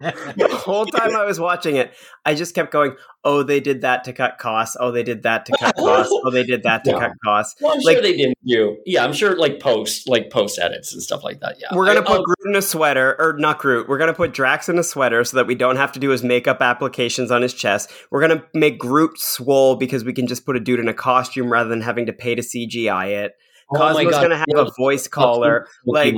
[0.00, 1.92] the whole time I was watching it,
[2.24, 4.76] I just kept going, "Oh, they did that to cut costs.
[4.78, 6.12] Oh, they did that to cut costs.
[6.24, 8.78] Oh, they did that to cut costs." well, I'm like- sure they didn't do.
[8.86, 11.56] Yeah, I'm sure like post like post edits and stuff like that.
[11.60, 13.88] Yeah, We're gonna I- put I'll- Groot in a sweater, or not Groot.
[13.88, 16.22] We're gonna put Drax in a sweater so that we don't have to do his
[16.22, 17.90] makeup applications on his chest.
[18.10, 21.50] We're gonna make Groot swole because we can just put a dude in a costume
[21.52, 23.32] rather than having to pay to CGI it.
[23.74, 25.66] oh Cosmo's God, gonna have a voice caller.
[25.86, 26.16] Like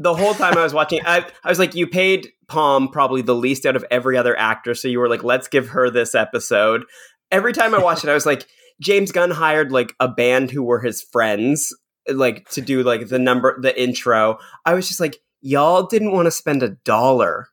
[0.00, 3.34] the whole time I was watching, I, I was like, you paid Pom probably the
[3.34, 6.84] least out of every other actor, so you were like, let's give her this episode.
[7.30, 8.46] Every time I watched it, I was like,
[8.80, 11.74] James Gunn hired like a band who were his friends,
[12.08, 14.38] like to do like the number, the intro.
[14.64, 17.48] I was just like, y'all didn't want to spend a dollar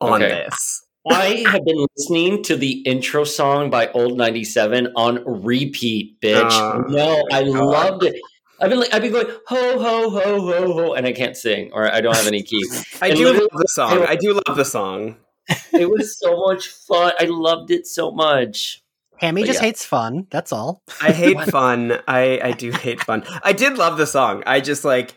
[0.00, 0.46] on Okay.
[0.48, 0.82] this.
[1.10, 6.50] I have been listening to the intro song by Old 97 on repeat, bitch.
[6.52, 7.52] Oh, no, I God.
[7.52, 8.14] loved it.
[8.62, 11.70] I've been like, I've been going ho ho ho ho ho, and I can't sing
[11.72, 12.64] or I don't have any key.
[13.02, 14.04] I And do love the song.
[14.06, 15.16] I do love the song.
[15.72, 17.12] it was so much fun.
[17.18, 18.80] I loved it so much.
[19.18, 19.66] Hammy But just yeah.
[19.66, 20.26] hates fun.
[20.30, 20.82] That's all.
[21.00, 21.98] I hate fun.
[22.08, 23.24] I, I do hate fun.
[23.42, 24.42] I did love the song.
[24.46, 25.14] I just like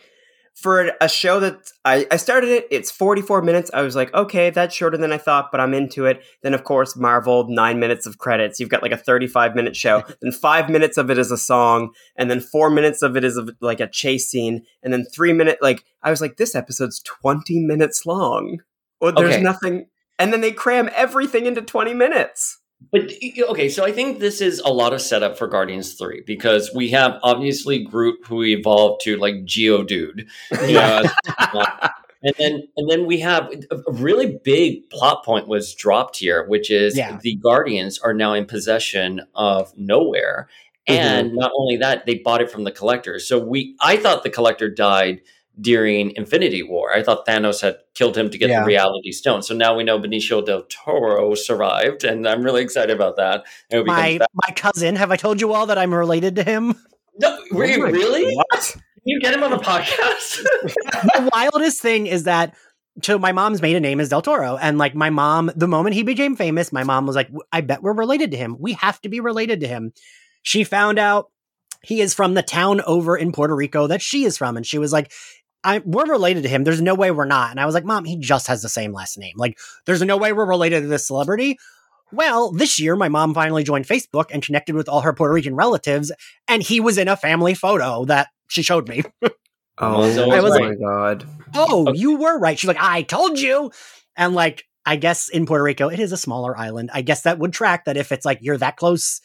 [0.56, 3.70] for a show that I, I started it, it's 44 minutes.
[3.74, 6.24] I was like, okay, that's shorter than I thought, but I'm into it.
[6.44, 8.58] Then, of course, Marvel, nine minutes of credits.
[8.58, 10.04] You've got like a 35 minute show.
[10.22, 11.92] then five minutes of it is a song.
[12.16, 14.64] And then four minutes of it is a, like a chase scene.
[14.82, 18.60] And then three minute, like, I was like, this episode's 20 minutes long.
[19.02, 19.44] Well, there's Okay.
[19.44, 19.88] nothing.
[20.18, 22.60] And then they cram everything into 20 minutes.
[22.92, 23.12] But
[23.50, 26.90] okay, so I think this is a lot of setup for Guardians 3 because we
[26.90, 30.28] have obviously Groot who evolved to like Geodude.
[30.52, 31.04] Know,
[32.24, 36.72] and then and then we have a really big plot point was dropped here, which
[36.72, 37.20] is Yeah.
[37.22, 40.50] the Guardians are now in possession of nowhere.
[40.88, 41.00] Mm-hmm.
[41.00, 43.20] And not only that, they bought it from the collector.
[43.20, 45.22] So we I thought the collector died
[45.60, 46.94] during Infinity War.
[46.94, 48.62] I thought Thanos had killed him to get Yeah.
[48.62, 49.42] the reality stone.
[49.42, 53.46] So now we know Benicio del Toro survived, and I'm really excited about that.
[53.72, 54.96] My my cousin.
[54.96, 56.76] Have I told you all that I'm related to him?
[57.20, 58.34] no, were you Oh really?
[58.36, 58.72] What?
[58.74, 60.42] Can you get him on the podcast?
[60.64, 62.56] the wildest thing is that
[63.04, 66.04] so my mom's maiden name is Del Toro, and like my mom, the moment he
[66.04, 68.56] became famous, my mom was like, "I bet we're related to him.
[68.60, 69.92] We have to be related to him."
[70.44, 71.30] She found out
[71.84, 74.78] he is from the town over in Puerto Rico that she is from, and she
[74.80, 75.12] was like,
[75.66, 76.64] I, "We're related to him.
[76.64, 78.94] There's no way we're not." And I was like, "Mom, he just has the same
[78.94, 79.34] last name.
[79.36, 81.58] Like, there's no way we're related to this celebrity."
[82.12, 85.56] Well, this year, my mom finally joined Facebook and connected with all her Puerto Rican
[85.56, 86.12] relatives,
[86.48, 89.04] and he was in a family photo that she showed me.
[89.78, 91.28] Oh, oh, So I was my god.
[91.54, 92.00] oh, Okay.
[92.00, 92.58] you were right.
[92.58, 93.72] She's like, I told you.
[94.16, 96.92] And like, I guess in Puerto Rico, it is a smaller island.
[96.94, 99.20] I guess that would track that if it's like you're that close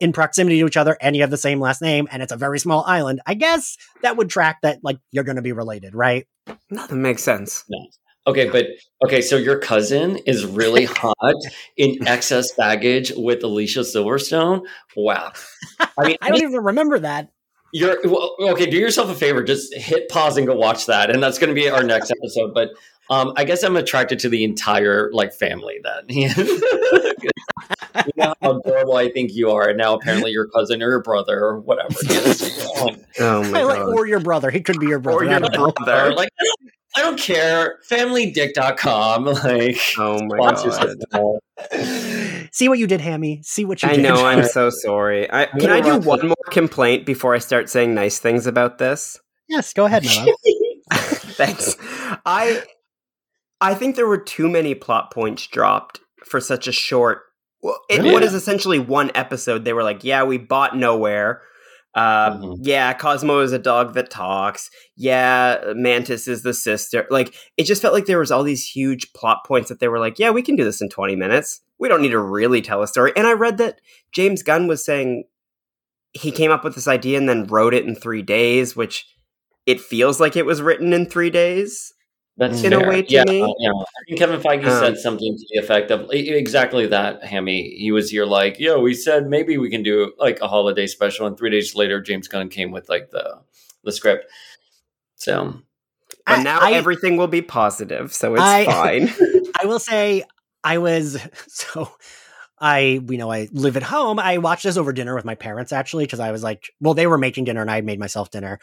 [0.00, 2.36] in proximity to each other and you have the same last name and it's a
[2.36, 5.94] very small island, I guess that would track that like you're going to be related,
[5.94, 6.26] right?
[6.70, 7.64] No, that makes sense.
[8.26, 8.66] Okay, but
[9.04, 11.36] okay, so your cousin is really hot
[11.76, 14.62] in excess baggage with Alicia Silverstone.
[14.96, 15.32] Wow.
[15.80, 17.30] I mean, I don't even remember that.
[17.72, 18.66] you're well, okay.
[18.66, 21.54] Do yourself a favor, just hit pause and go watch that, and that's going to
[21.54, 22.52] be our next episode.
[22.52, 22.70] But
[23.10, 25.78] um, I guess I'm attracted to the entire like family.
[25.82, 26.28] Then you
[28.16, 31.38] know how adorable I think you are, and now apparently your cousin or your brother
[31.38, 31.94] or whatever.
[32.08, 32.66] Yes.
[33.18, 33.94] Oh my I like, god.
[33.94, 34.50] or your brother.
[34.50, 35.24] He could be your brother.
[35.24, 36.14] Or I your don't brother.
[36.14, 37.78] Like I don't, I don't care.
[37.88, 39.24] Familydick.com.
[39.24, 40.78] Like Oh my sponsors
[41.10, 42.48] god.
[42.52, 43.40] See what you did, Hammy.
[43.42, 44.02] See what you I did.
[44.02, 44.26] know.
[44.26, 45.30] I'm so sorry.
[45.32, 49.18] I, can I do one more complaint before I start saying nice things about this?
[49.48, 50.26] Yes, go ahead, Noah.
[50.92, 51.76] Thanks.
[52.26, 52.62] I
[53.60, 57.22] I think there were too many plot points dropped for such a short.
[57.62, 58.12] Well, it, Really?
[58.12, 59.64] what is essentially one episode?
[59.64, 61.42] They were like, "Yeah, we bought nowhere."
[61.94, 62.58] Uh, Mhm.
[62.60, 64.68] Yeah, Cosmo is a dog that talks.
[64.96, 67.06] Yeah, Mantis is the sister.
[67.10, 69.98] Like, it just felt like there was all these huge plot points that they were
[69.98, 71.62] like, "Yeah, we can do this in twenty minutes.
[71.78, 73.80] We don't need to really tell a story." And I read that
[74.12, 75.24] James Gunn was saying
[76.12, 79.06] he came up with this idea and then wrote it in three days, which
[79.64, 81.94] it feels like it was written in three days.
[82.38, 83.38] That's In a way to yeah, me.
[83.60, 83.70] yeah.
[83.70, 87.24] I think Kevin Feige Um, said something to the effect of exactly that.
[87.24, 90.86] Hammy, he was here like, "Yo, we said maybe we can do like a holiday
[90.86, 93.38] special," and three days later, James Gunn came with like the
[93.84, 94.26] the script.
[95.14, 95.60] So
[96.26, 99.10] and now I- everything will be positive, so it's I- fine.
[99.60, 100.22] I will say
[100.62, 101.18] I was
[101.48, 101.90] so
[102.60, 104.18] I you know I live at home.
[104.18, 107.06] I watched this over dinner with my parents actually because I was like, well, they
[107.06, 108.58] were making dinner and I had made myself dinner,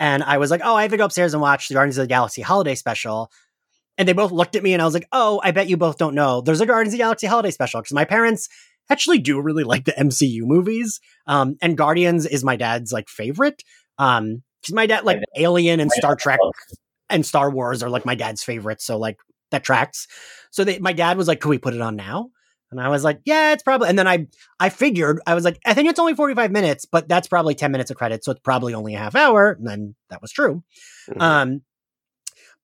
[0.00, 2.04] and I was like, oh, I have to go upstairs and watch the Guardians of
[2.04, 3.30] the Galaxy holiday special.
[3.96, 5.98] And they both looked at me and I was like, oh, I bet you both
[5.98, 6.40] don't know.
[6.40, 8.48] There's a Guardians of the Galaxy holiday special because my parents
[8.90, 11.00] actually do really like the MCU movies.
[11.26, 13.62] Um, and Guardians is my dad's like favorite.
[13.98, 16.40] Um, because my dad like Alien and Star Trek
[17.08, 18.84] and Star Wars are like my dad's favorites.
[18.84, 19.18] So like
[19.50, 20.06] that tracks.
[20.50, 22.30] So they, my dad was like, "Can we put it on now?"
[22.70, 24.26] And I was like, "Yeah, it's probably." And then I
[24.60, 27.54] I figured I was like, "I think it's only forty five minutes, but that's probably
[27.54, 30.32] ten minutes of credit, so it's probably only a half hour." And then that was
[30.32, 30.62] true.
[31.10, 31.22] Mhm.
[31.22, 31.62] Um,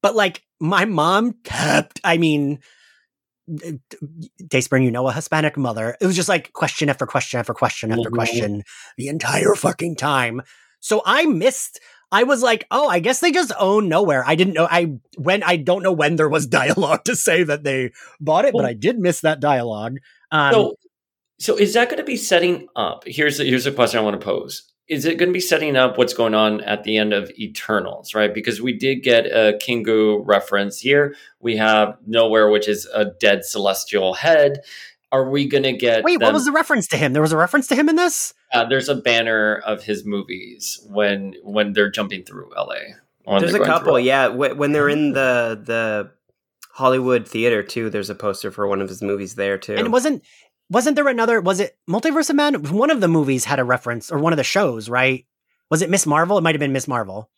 [0.02, 2.00] but like my mom kept.
[2.04, 2.60] I mean.
[4.48, 5.96] Dayspring, you know, a Hispanic mother.
[6.00, 8.14] It was just like question after question after question after Mhm.
[8.14, 8.62] question
[8.96, 10.42] the entire fucking time.
[10.80, 11.80] So I missed
[12.14, 14.22] I was like, oh, I guess they just own nowhere.
[14.24, 14.68] I didn't know.
[14.70, 17.90] I when I don't know when there was dialogue to say that they
[18.20, 19.98] bought it, well, but I did miss that dialogue.
[20.30, 20.74] Um, so,
[21.40, 23.02] so is that going to be setting up?
[23.04, 24.70] Here's the, here's a question I want to pose.
[24.86, 28.14] Is it going to be setting up what's going on at the end of Eternals,
[28.14, 28.32] right?
[28.32, 31.16] Because we did get a Kingo reference here.
[31.40, 34.60] We have Nowhere, which is a dead celestial head.
[35.14, 36.02] Are we going to get?
[36.02, 37.12] Wait, them- what was the reference to him?
[37.12, 38.34] There was a reference to him in this.
[38.52, 42.74] Uh, there's a banner of his movies when when they're jumping through LA.
[43.38, 44.26] There's a couple, yeah.
[44.28, 46.10] When they're in the the
[46.72, 49.76] Hollywood theater too, there's a poster for one of his movies there too.
[49.76, 50.24] And wasn't
[50.68, 51.40] wasn't there another?
[51.40, 52.54] Was it Multiverse of Man?
[52.72, 55.24] One of the movies had a reference, or one of the shows, right?
[55.70, 56.36] Was it Miss Marvel?
[56.38, 57.30] It might have been Miss Marvel.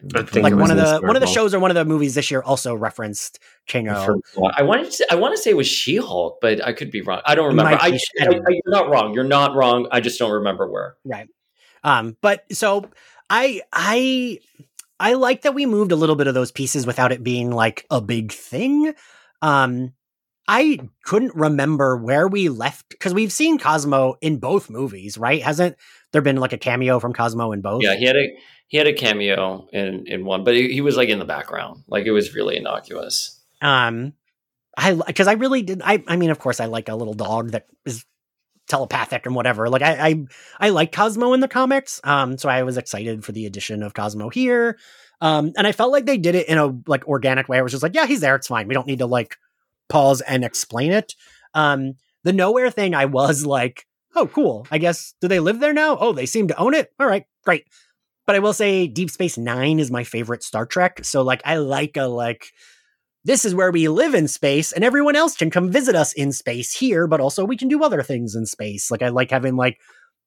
[0.00, 2.40] Like one of the one of the shows or one of the movies this year
[2.40, 4.20] also referenced Kano.
[4.54, 7.02] I wanted to, I want to say it was She Hulk, but I could be
[7.02, 7.20] wrong.
[7.24, 7.72] I don't remember.
[7.72, 9.12] I, I, I, you're not wrong.
[9.12, 9.88] You're not wrong.
[9.90, 10.94] I just don't remember where.
[11.04, 11.28] Right.
[11.82, 12.16] Um.
[12.20, 12.88] But so
[13.28, 14.38] I I
[15.00, 17.84] I like that we moved a little bit of those pieces without it being like
[17.90, 18.94] a big thing.
[19.42, 19.94] Um.
[20.50, 25.42] I couldn't remember where we left because we've seen Cosmo in both movies, right?
[25.42, 25.76] Hasn't
[26.12, 27.82] there been like a cameo from Cosmo in both?
[27.82, 28.28] Yeah, he had a
[28.68, 31.84] he had a cameo in in one, but he, he was like in the background,
[31.88, 33.40] like it was really innocuous.
[33.60, 34.12] Um,
[34.76, 35.82] I because I really did.
[35.84, 38.04] I I mean, of course, I like a little dog that is
[38.68, 39.68] telepathic and whatever.
[39.68, 40.24] Like I I
[40.60, 42.00] I like Cosmo in the comics.
[42.04, 44.78] Um, so I was excited for the addition of Cosmo here.
[45.20, 47.58] Um, and I felt like they did it in a like organic way.
[47.58, 48.36] I was just like, yeah, he's there.
[48.36, 48.68] It's fine.
[48.68, 49.36] We don't need to like
[49.88, 51.14] pause and explain it.
[51.54, 54.66] Um, the nowhere thing, I was like, oh, cool.
[54.70, 55.96] I guess, do they live there now?
[55.98, 56.92] Oh, they seem to own it.
[56.98, 57.64] All right, great.
[58.26, 61.04] But I will say Deep Space Nine is my favorite Star Trek.
[61.04, 62.46] So, like, I like a, like,
[63.24, 66.32] this is where we live in space and everyone else can come visit us in
[66.32, 68.90] space here, but also we can do other things in space.
[68.90, 69.78] Like, I like having, like,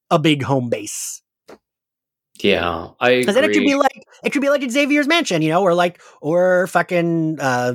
[0.10, 1.22] a big home base.
[2.40, 5.50] Yeah, I because then it could be like it could be like Xavier's mansion, you
[5.50, 7.74] know, or like or fucking uh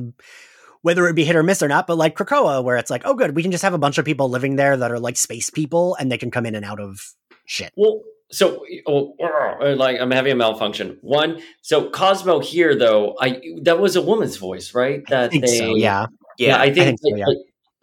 [0.83, 3.14] whether it be hit or miss or not, but like Krakoa, where it's like, oh,
[3.14, 5.51] good, we can just have a bunch of people living there that are like space
[5.51, 7.14] people and they can come in and out of
[7.45, 7.72] shit.
[7.77, 10.99] Well, so oh, oh, oh like I'm having a malfunction.
[11.01, 15.07] One, so Cosmo here though, I that was a woman's voice, right?
[15.09, 16.07] That they, so, yeah.
[16.39, 17.24] yeah, yeah, I think, I think, so, yeah.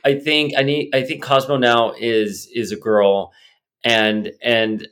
[0.04, 0.94] I think I need.
[0.94, 3.32] I think Cosmo now is is a girl,
[3.84, 4.88] and and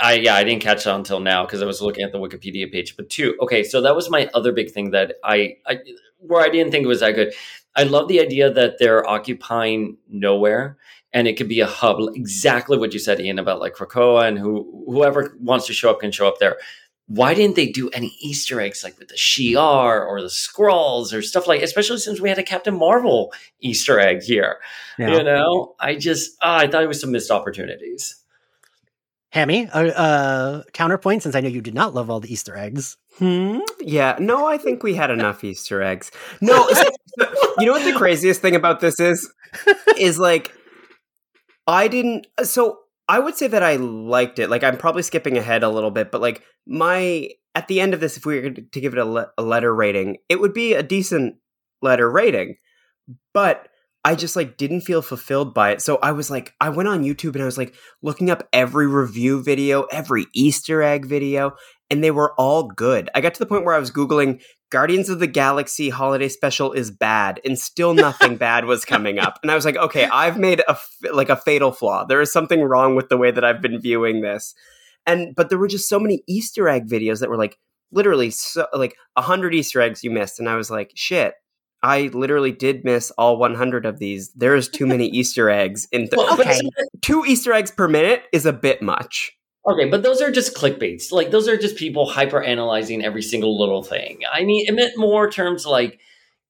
[0.00, 2.70] I yeah I didn't catch it until now because I was looking at the Wikipedia
[2.70, 2.96] page.
[2.96, 5.80] But two, okay, so that was my other big thing that I I
[6.18, 7.34] where I didn't think it was that good.
[7.74, 10.78] I love the idea that they're occupying nowhere
[11.12, 14.38] and it could be a hub, exactly what you said, Ian, about like Krakoa and
[14.38, 16.58] who whoever wants to show up can show up there.
[17.06, 21.22] Why didn't they do any Easter eggs like with the Shi'ar or the Skrulls or
[21.22, 21.62] stuff like?
[21.62, 24.58] Especially since we had a Captain Marvel Easter egg here.
[24.98, 25.16] Yeah.
[25.16, 28.22] You know, I just oh, I thought it was some missed opportunities.
[29.36, 32.56] Hammy, a uh, uh, counterpoint since I know you did not love all the Easter
[32.56, 32.96] eggs.
[33.18, 33.58] Hmm.
[33.80, 34.16] Yeah.
[34.18, 36.10] No, I think we had enough Easter eggs.
[36.40, 36.66] No.
[37.58, 39.30] you know what the craziest thing about this is?
[39.98, 40.54] Is like,
[41.66, 42.26] I didn't.
[42.44, 42.78] So
[43.10, 44.48] I would say that I liked it.
[44.48, 48.00] Like, I'm probably skipping ahead a little bit, but like my at the end of
[48.00, 50.72] this, if we were to give it a, le- a letter rating, it would be
[50.72, 51.36] a decent
[51.82, 52.56] letter rating.
[53.34, 53.68] But
[54.06, 55.82] I just like didn't feel fulfilled by it.
[55.82, 58.86] So I was like, I went on YouTube and I was like looking up every
[58.86, 61.56] review video, every Easter egg video,
[61.90, 63.10] and they were all good.
[63.16, 64.40] I got to the point where I was Googling
[64.70, 69.40] Guardians of the Galaxy holiday special is bad, and still nothing bad was coming up.
[69.42, 70.76] And I was like, okay, I've made a
[71.12, 72.04] like a fatal flaw.
[72.04, 74.54] There is something wrong with the way that I've been viewing this.
[75.04, 77.58] And but there were just so many Easter egg videos that were like
[77.90, 81.34] literally so like a hundred Easter eggs you missed, and I was like, shit,
[81.82, 84.30] I literally did miss all 100 of these.
[84.32, 85.86] There's too many Easter eggs.
[85.92, 86.58] In th- well, okay.
[87.02, 89.32] Two Easter eggs per minute is a bit much.
[89.68, 91.10] Okay, but those are just clickbaits.
[91.10, 94.20] Like those are just people hyper analyzing every single little thing.
[94.32, 95.98] I mean, it meant more terms like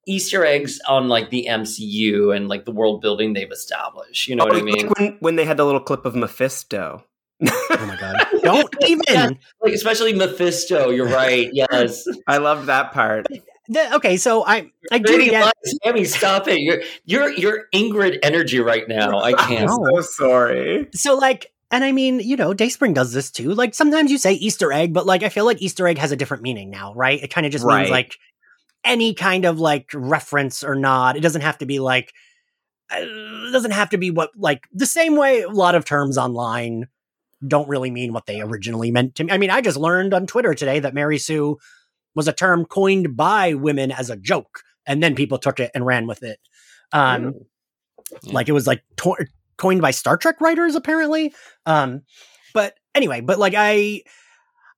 [0.07, 4.29] Easter eggs on like the MCU and like the world building they've established.
[4.29, 4.89] You know oh, what I mean?
[4.99, 7.05] When, when they had the little clip of Mephisto.
[7.43, 8.17] oh my god!
[8.43, 10.91] Don't even yeah, like, especially Mephisto.
[10.91, 11.51] You're right.
[11.53, 13.27] Yes, I loved that part.
[13.69, 15.53] The, okay, so I I do get
[15.85, 16.61] Sammy, stop it.
[16.61, 19.21] You're you're you're Ingrid energy right now.
[19.21, 19.71] I can't.
[19.71, 20.89] I'm so sorry.
[20.95, 23.53] So like and I mean, you know, Dayspring does this too.
[23.53, 26.17] Like sometimes you say Easter egg, but like I feel like Easter egg has a
[26.17, 27.23] different meaning now, right?
[27.23, 27.81] It kind of just right.
[27.81, 28.17] means like
[28.85, 31.17] any kind of like reference or nod.
[31.17, 32.13] It doesn't have to be like
[32.91, 36.17] uh, it doesn't have to be what like the same way a lot of terms
[36.17, 36.87] online
[37.47, 39.33] don't really mean what they originally meant to me.
[39.33, 41.59] I mean, I just learned on Twitter today that Mary Sue
[42.17, 45.87] was a term coined by women as a joke, and then people took it and
[45.87, 46.41] ran with it.
[46.93, 48.33] Um, mm.
[48.33, 51.33] Like it was like to- coined by Star Trek writers, apparently.
[51.67, 52.03] Um,
[52.55, 54.03] but anyway, but like I,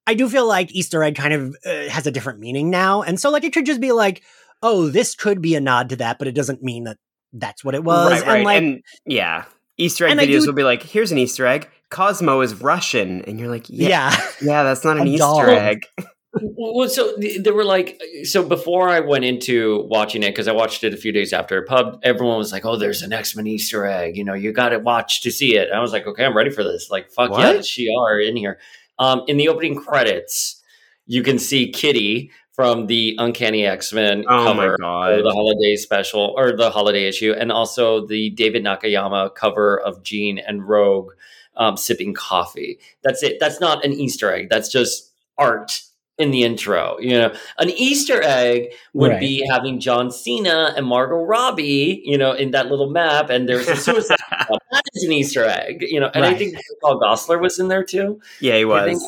[0.07, 3.19] I do feel like Easter egg kind of uh, has a different meaning now, and
[3.19, 4.23] so like it could just be like,
[4.63, 6.99] oh, this could be a nod to that, but it doesn't mean that
[7.33, 8.11] that's what it was.
[8.11, 8.37] right, right.
[8.37, 9.45] And like, and yeah,
[9.77, 11.69] Easter egg videos do- will be like, "Here's an Easter egg.
[11.91, 15.87] Cosmo is Russian," and you're like, "Yeah, yeah, yeah, that's not an A Easter egg."
[16.41, 20.85] Well, so there were like, so before I went into watching it, because I watched
[20.85, 23.87] it a few days after pub, everyone was like, oh, there's an X Men Easter
[23.87, 24.17] egg.
[24.17, 25.69] You know, you got to watch to see it.
[25.73, 26.91] I was like, okay, I'm ready for this.
[26.91, 27.41] Like, fuck What?
[27.41, 28.59] yeah, Shi'ar in here.
[28.99, 30.63] Um, in the opening credits,
[31.07, 34.77] you can see Kitty from the Uncanny X Men Oh my cover.
[34.81, 35.25] God.
[35.25, 40.39] the holiday special or the holiday issue, and also the David Nakayama cover of Jean
[40.39, 41.13] and Rogue
[41.57, 42.79] um, sipping coffee.
[43.05, 43.39] That's it.
[43.39, 44.49] That's not an Easter egg.
[44.51, 45.81] That's just art
[46.19, 46.99] in the intro.
[46.99, 49.21] You know, an Easter egg would Right.
[49.21, 52.03] be having John Cena and Margot Robbie.
[52.05, 54.17] You know, in that little map, and there's a suicide.
[54.71, 55.83] That is an Easter egg.
[55.89, 58.21] You know, and I think Paul Gosselaar was in there too.
[58.41, 59.03] yeah, he was.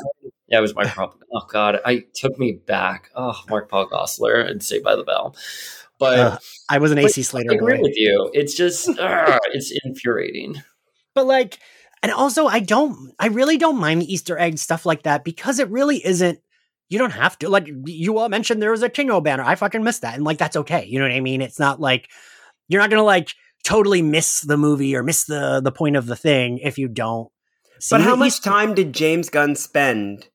[0.49, 1.15] yeah, it was Mark Paul.
[1.35, 3.11] Oh God, I took me back.
[3.15, 5.37] Oh, Mark Paul Gosselaar and Saved by the Bell.
[5.99, 6.39] But Uh,
[6.71, 7.83] I was an AC Slater I agree boy.
[7.83, 8.31] with you.
[8.33, 10.63] It's just ugh, it's infuriating.
[11.15, 11.59] But like,
[12.03, 15.59] and also, I don't, I really don't mind the Easter egg stuff like that because
[15.59, 16.41] it really isn't.
[16.91, 17.49] You don't have to.
[17.49, 19.45] Like, you all mentioned there was a Kingo banner.
[19.45, 20.85] I fucking missed that, and like that's okay.
[20.85, 21.41] You know what I mean?
[21.41, 22.11] It's not like
[22.69, 23.31] you're not gonna like
[23.65, 27.31] totally miss the movie or miss the the point of the thing if you don't.
[27.79, 30.29] See But how much time did James Gunn spend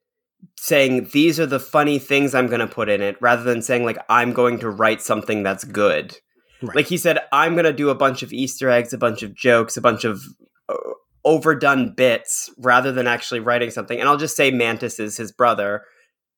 [0.57, 3.83] saying these are the funny things I'm going to put in it rather than saying
[3.83, 6.17] like I'm going to write something that's good?
[6.61, 6.77] Right.
[6.77, 9.35] Like he said I'm going to do a bunch of easter eggs, a bunch of
[9.35, 10.23] jokes, a bunch of
[10.69, 10.75] uh,
[11.23, 13.99] overdone bits rather than actually writing something.
[13.99, 15.83] And I'll just say Mantis is his brother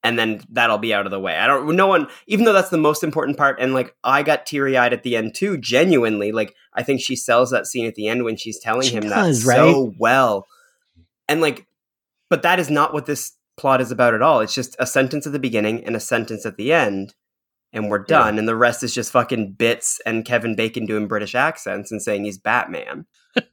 [0.08, 1.36] and then that'll be out of the way.
[1.38, 4.46] I don't no one even though that's the most important part and like I got
[4.46, 8.08] teary-eyed at the end too genuinely like I think she sells that scene at the
[8.08, 9.58] end when she's telling She him does, that right?
[9.58, 10.48] so well.
[11.28, 11.68] And like
[12.30, 14.40] but that is not what this plot is about at all.
[14.42, 17.14] It's just a sentence at the beginning and a sentence at the end
[17.74, 18.20] and we're Yeah.
[18.20, 22.02] done and the rest is just fucking bits and Kevin Bacon doing British accents and
[22.02, 23.06] saying he's Batman.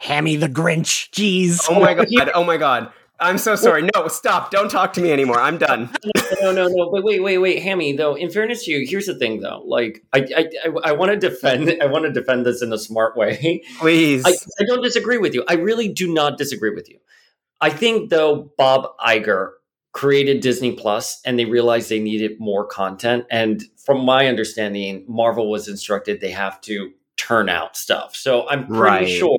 [0.00, 1.10] Hammy the Grinch.
[1.10, 1.60] Jeez.
[1.68, 2.30] Oh my god.
[2.34, 2.92] Oh my god.
[3.20, 3.88] I'm so sorry.
[3.94, 4.50] No, stop.
[4.50, 5.38] Don't talk to me anymore.
[5.40, 5.88] I'm done.
[6.42, 6.90] no, no, no.
[6.90, 7.96] But wait, wait, wait, Hammy.
[7.96, 9.62] Though, in fairness to you, here's the thing, though.
[9.64, 11.80] Like, I, I, I, I want to defend.
[11.80, 13.62] I want to defend this in a smart way.
[13.78, 14.24] Please.
[14.26, 15.44] I, I don't disagree with you.
[15.48, 16.98] I really do not disagree with you.
[17.60, 19.52] I think though Bob Iger
[19.92, 23.24] created Disney Plus and they realized they needed more content.
[23.30, 28.16] And from my understanding, Marvel was instructed they have to turn out stuff.
[28.16, 29.08] So I'm pretty Right.
[29.08, 29.38] sure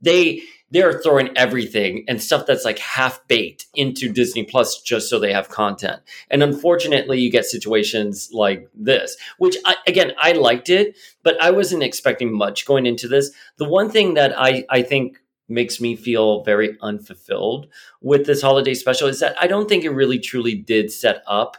[0.00, 5.18] they they're throwing everything and stuff that's like half baked into Disney Plus just so
[5.18, 6.00] they have content.
[6.30, 11.50] And unfortunately, you get situations like this, which I, again I liked it, but I
[11.50, 13.30] wasn't expecting much going into this.
[13.58, 15.18] The one thing that I I think
[15.48, 17.66] makes me feel very unfulfilled
[18.00, 21.56] with this holiday special is that I don't think it really truly did set up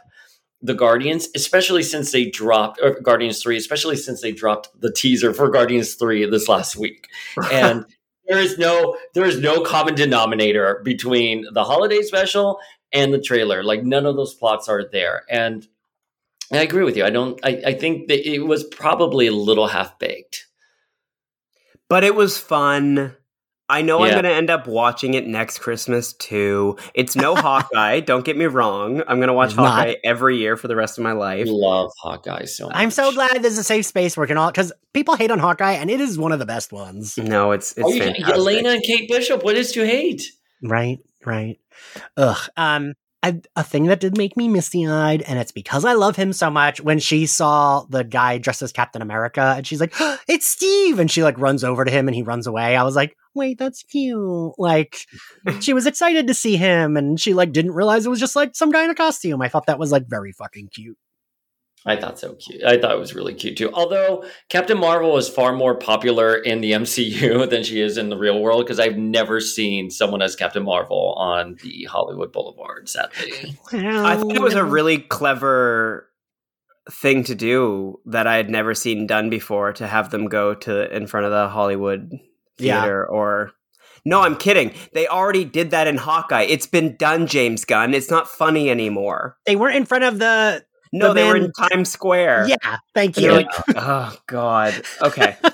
[0.62, 5.34] the Guardians, especially since they dropped or Guardians 3, especially since they dropped the teaser
[5.34, 7.08] for Guardians 3 this last week.
[7.52, 7.84] And
[8.32, 12.60] there is no there is no common denominator between the holiday special
[12.92, 13.62] and the trailer.
[13.62, 15.24] Like none of those plots are there.
[15.30, 15.66] And
[16.52, 17.04] I agree with you.
[17.04, 20.46] I don't I, I think that it was probably a little half baked.
[21.88, 23.16] but it was fun.
[23.68, 26.76] I know I'm going to end up watching it next Christmas too.
[26.94, 28.00] It's no Hawkeye.
[28.06, 29.00] Don't get me wrong.
[29.06, 29.78] I'm going to watch It's not.
[29.78, 31.46] Hawkeye every year for the rest of my life.
[31.48, 32.76] love Hawkeye so much.
[32.76, 35.38] I'm so glad there's a safe space where we can all because people hate on
[35.38, 37.16] Hawkeye and it is one of the best ones.
[37.16, 40.22] No, it's it's Oh, you- Yelena and Kate Bishop, what is to hate?
[40.62, 41.58] Right, right.
[42.16, 42.38] Ugh.
[42.56, 46.16] Um, I, a thing that did make me misty eyed, and it's because I love
[46.16, 46.80] him so much.
[46.80, 49.94] When she saw the guy dressed as Captain America, and she's like,
[50.28, 52.74] "It's Steve," and she like runs over to him, and he runs away.
[52.76, 55.06] I was like, "Wait, that's cute." Like,
[55.60, 58.54] she was excited to see him, and she like didn't realize it was just like
[58.54, 59.42] some guy in a costume.
[59.42, 60.98] I thought that was like very fucking cute.
[61.84, 62.62] I thought so cute.
[62.62, 63.70] I thought it was really cute too.
[63.72, 68.16] Although Captain Marvel is far more popular in the MCU than she is in the
[68.16, 73.56] real world because I've never seen someone as Captain Marvel on the Hollywood Boulevard, sadly.
[73.72, 76.08] I thought it was a really clever
[76.90, 80.94] thing to do that I had never seen done before to have them go to
[80.94, 82.10] in front of the Hollywood
[82.62, 82.86] Yeah.
[82.86, 83.52] or
[84.04, 84.72] No, I'm kidding.
[84.92, 86.42] They already did that in Hawkeye.
[86.42, 87.94] It's been done, James Gunn.
[87.94, 89.36] It's not funny anymore.
[89.46, 90.64] they weren't in front of the.
[90.94, 92.48] No, The they were in Times Square.
[92.48, 93.32] Yeah, thank you.
[93.32, 93.46] like,
[93.76, 94.74] oh god.
[95.00, 95.36] Okay.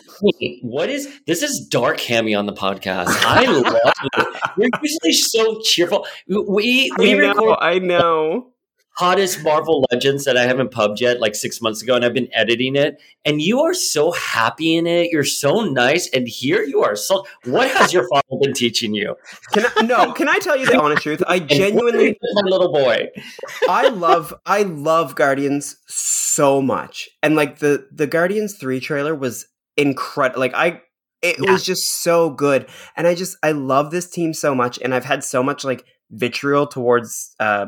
[0.63, 1.45] What is this?
[1.45, 3.07] Is dark hammy on the podcast?
[3.09, 4.41] I love it.
[4.59, 6.09] You're usually so cheerful.
[6.27, 8.53] We we I know, record I know.
[8.99, 12.29] Hottest Marvel Legends that I haven't pubbed yet, like six months ago, and I've been
[12.33, 13.01] editing it.
[13.25, 15.11] And you are so happy in it.
[15.13, 16.97] You're so nice, and here you are.
[16.97, 19.15] So, what has your father been teaching you?
[19.53, 21.23] Can I, no, can I tell you the honest truth?
[21.29, 23.09] I genuinely, my little boy.
[23.69, 29.47] I love, I love Guardians so much, and like the the Guardians three trailer was
[29.77, 30.41] incredible.
[30.41, 30.83] Like I,
[31.23, 31.53] it yeah.
[31.53, 35.05] was just so good, and I just I love this team so much, and I've
[35.05, 37.67] had so much like vitriol towards uh,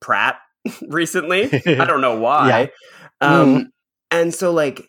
[0.00, 0.36] Pratt
[0.88, 1.52] recently.
[1.52, 2.48] I don't know why.
[3.20, 3.28] Yeah.
[3.28, 3.66] Um, mm.
[4.10, 4.82] And so, like,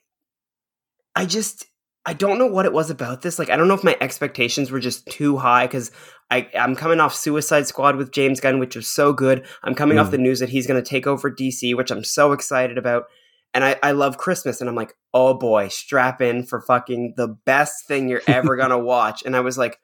[1.15, 1.65] I just
[2.05, 3.39] I don't know what it was about this.
[3.39, 5.91] Like, I don't know if my expectations were just too high because
[6.29, 9.45] I I'm coming off Suicide Squad with James Gunn, which was so good.
[9.63, 10.01] I'm coming mm.
[10.01, 13.05] off the news that he's going to take over DC, which I'm so excited about.
[13.53, 17.29] And I, I love Christmas, and I'm like, oh boy, strap in for fucking the
[17.45, 19.23] best thing you're ever gonna watch.
[19.25, 19.79] And I was like,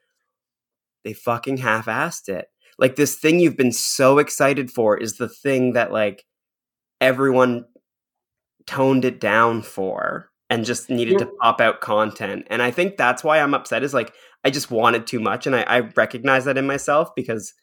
[1.04, 2.46] they fucking half-assed it
[2.82, 6.24] like this thing you've been so excited for is the thing that like
[7.00, 7.64] everyone
[8.66, 12.44] toned it down for and just needed to pop out content.
[12.50, 14.12] And I think that's why I'm upset is like
[14.42, 17.54] I just wanted too much and I, I recognize that in myself because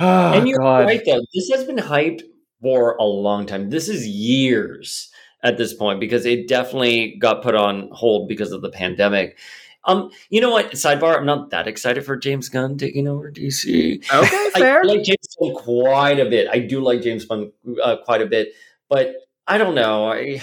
[0.00, 0.84] oh, And you're God.
[0.84, 1.22] right though.
[1.32, 2.22] This has been hyped
[2.60, 3.70] for a long time.
[3.70, 5.12] This is years
[5.44, 9.38] at this point because it definitely got put on hold because of the pandemic.
[9.84, 10.72] Um, you know what?
[10.72, 14.04] Sidebar: I'm not that excited for James Gunn taking over DC.
[14.12, 14.80] Okay, fair.
[14.80, 16.48] I like James Gunn quite a bit.
[16.50, 17.52] I do like James Gunn
[17.82, 18.52] uh, quite a bit,
[18.88, 19.14] but
[19.46, 20.10] I don't know.
[20.10, 20.40] I,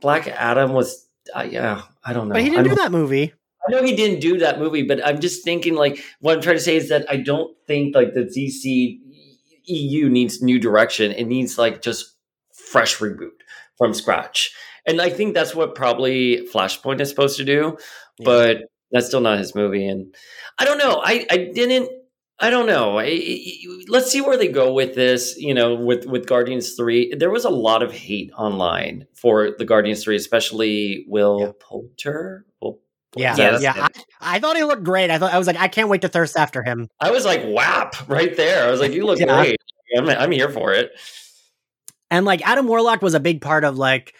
[0.00, 2.34] Black Adam was, uh, yeah, I don't know.
[2.34, 3.32] But he didn't I'm, do that movie.
[3.68, 6.56] I know he didn't do that movie, but I'm just thinking like what I'm trying
[6.56, 8.98] to say is that I don't think like the DC
[9.66, 11.12] EU needs new direction.
[11.12, 12.16] It needs like just
[12.52, 13.30] fresh reboot
[13.76, 14.52] from scratch.
[14.86, 17.76] And I think that's what probably Flashpoint is supposed to do
[18.24, 19.86] but that's still not his movie.
[19.86, 20.14] And
[20.58, 21.00] I don't know.
[21.02, 21.90] I, I didn't.
[22.42, 22.98] I don't know.
[22.98, 25.36] I, I, let's see where they go with this.
[25.36, 29.64] You know, with with Guardians Three, there was a lot of hate online for the
[29.64, 31.52] Guardians Three, especially Will yeah.
[31.60, 32.46] Poulter.
[32.60, 32.80] Will,
[33.16, 33.88] yeah, yeah, yeah.
[34.20, 35.10] I, I, thought he looked great.
[35.10, 36.88] I thought I was like, I can't wait to thirst after him.
[37.00, 38.68] I was like, whap, right there.
[38.68, 39.42] I was like, you look yeah.
[39.42, 39.56] great.
[39.96, 40.92] I'm, I'm here for it.
[42.08, 44.14] And like Adam Warlock was a big part of like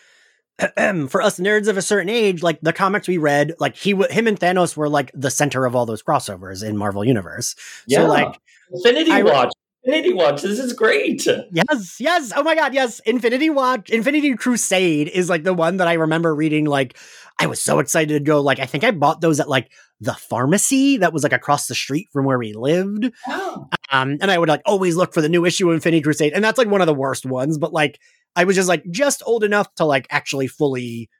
[1.09, 4.11] for us nerds of a certain age, like the comics we read, like he, would
[4.11, 7.55] him and Thanos were like the center of all those crossovers in Marvel Universe.
[7.87, 8.03] Yeah.
[8.03, 8.39] So like
[8.73, 9.53] Infinity I, Watch,
[9.85, 11.27] Infinity Watch, this is great.
[11.27, 12.33] Yes, yes.
[12.37, 13.01] Oh my god, yes.
[13.01, 16.67] Infinity Watch, Infinity Crusade is like the one that I remember reading.
[16.67, 16.97] Like,
[17.39, 18.43] I was so excited to go.
[18.43, 21.75] Like, I think I bought those at like the pharmacy that was like across the
[21.75, 23.11] street from where we lived.
[23.27, 23.69] Oh.
[23.91, 26.45] Um, and I would like always look for the new issue of Infinity Crusade, and
[26.45, 27.57] that's like one of the worst ones.
[27.57, 27.99] But like
[28.37, 31.11] I was just like just old enough to like actually fully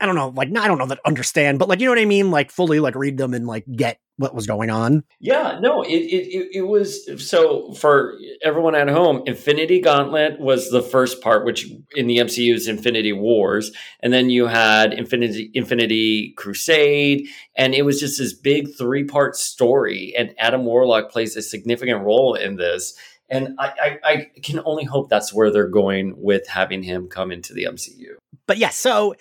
[0.00, 2.06] I don't know, like I don't know that understand, but like you know what I
[2.06, 5.04] mean, like fully like read them and like get what was going on.
[5.18, 9.22] Yeah, no, it it it was so for everyone at home.
[9.26, 14.30] Infinity Gauntlet was the first part, which in the MCU is Infinity Wars, and then
[14.30, 20.14] you had Infinity Infinity Crusade, and it was just this big three part story.
[20.16, 22.94] And Adam Warlock plays a significant role in this.
[23.30, 27.30] And I, I, I, can only hope that's where they're going with having him come
[27.30, 28.16] into the MCU.
[28.46, 29.14] But yes, yeah, so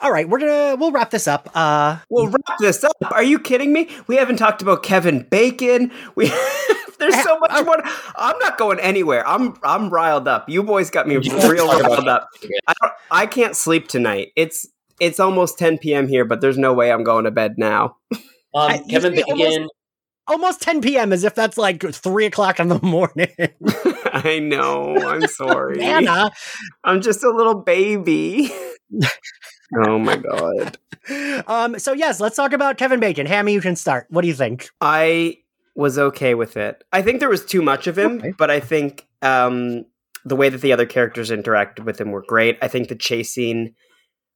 [0.00, 1.48] all right, we're gonna we'll wrap this up.
[1.54, 2.92] Uh We'll wrap this up.
[3.12, 3.88] Are you kidding me?
[4.06, 5.90] We haven't talked about Kevin Bacon.
[6.16, 6.26] We
[6.98, 7.82] there's so much more.
[8.16, 9.26] I'm not going anywhere.
[9.26, 10.48] I'm I'm riled up.
[10.48, 12.28] You boys got me real riled up.
[12.68, 14.32] I, I can't sleep tonight.
[14.36, 14.66] It's
[15.00, 16.08] it's almost 10 p.m.
[16.08, 17.96] here, but there's no way I'm going to bed now.
[18.54, 19.70] Um, Kevin Bacon almost
[20.28, 21.12] 10 p.m.
[21.12, 23.28] as if that's like three o'clock in the morning.
[24.12, 24.96] I know.
[24.96, 25.82] I'm sorry.
[25.82, 26.30] Anna.
[26.84, 28.50] I'm just a little baby.
[29.78, 30.78] oh my god.
[31.46, 33.26] Um, so yes, let's talk about Kevin Bacon.
[33.26, 34.06] Hammy, you can start.
[34.10, 34.68] What do you think?
[34.80, 35.38] I
[35.74, 36.82] was okay with it.
[36.92, 38.32] I think there was too much of him, okay.
[38.36, 39.84] but I think um,
[40.24, 42.58] the way that the other characters interacted with him were great.
[42.62, 43.74] I think the chase scene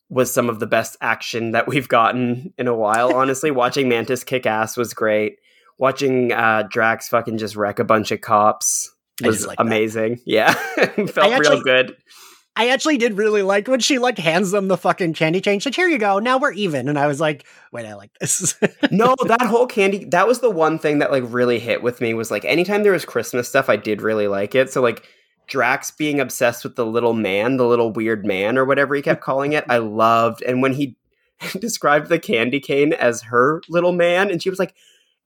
[0.09, 3.15] was some of the best action that we've gotten in a while.
[3.15, 5.39] Honestly, watching Mantis kick ass was great
[5.81, 10.17] watching uh, Drax fucking just wreck a bunch of cops was like amazing.
[10.17, 10.23] That.
[10.27, 10.53] Yeah,
[11.07, 11.97] felt actually, real good.
[12.55, 15.59] I actually did really like when she like hands them the fucking candy cane.
[15.59, 16.19] She's like, "Here you go.
[16.19, 18.55] Now we're even." And I was like, "Wait, I like this."
[18.91, 20.05] no, that whole candy.
[20.05, 22.15] That was the one thing that like really hit with me.
[22.15, 24.71] Was like anytime there was Christmas stuff, I did really like it.
[24.71, 25.09] So like.
[25.49, 29.21] Drax being obsessed with the little man, the little weird man, or whatever he kept
[29.21, 30.43] calling it, I loved.
[30.43, 30.97] And when he
[31.59, 34.77] described the candy cane as her little man, and she was like,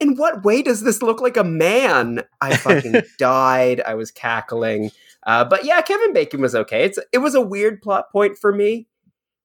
[0.00, 2.22] in what way does this look like a man?
[2.40, 3.80] I fucking died.
[3.86, 4.90] I was cackling.
[5.26, 6.84] Uh, but yeah, Kevin Bacon was okay.
[6.84, 8.86] It's it was a weird plot point for me.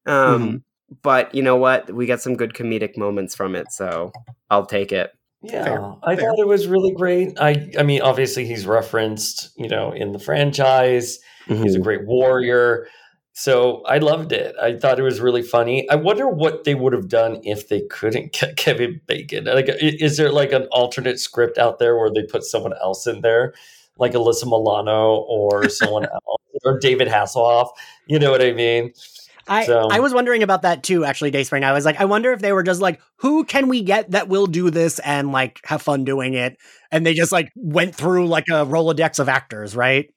[0.06, 0.58] Um, mm-hmm.
[1.02, 1.94] but you know what?
[1.94, 4.12] We got some good comedic moments from it, so
[4.50, 5.12] I'll take it.
[5.42, 6.30] Yeah, Fair, I fair.
[6.30, 7.40] thought it was really great.
[7.40, 11.20] I, I mean, obviously he's referenced, you know, in the franchise.
[11.48, 12.88] He's a great warrior.
[13.40, 14.54] So I loved it.
[14.62, 15.90] I thought it was really funny.
[15.90, 19.46] I wonder what they would have done if they couldn't get Kevin Bacon.
[19.46, 23.22] Like, is there like an alternate script out there where they put someone else in
[23.22, 23.54] there,
[23.98, 27.70] like Alyssa Milano or someone else, or David Hasselhoff?
[28.08, 28.92] You know what I mean?
[29.48, 31.64] I, So- I was wondering about that too, actually, Dayspring.
[31.64, 34.28] I was like, I wonder if they were just like, who can we get that
[34.28, 36.58] will do this and like have fun doing it?
[36.92, 40.10] And they just like went through like a Rolodex of actors, right?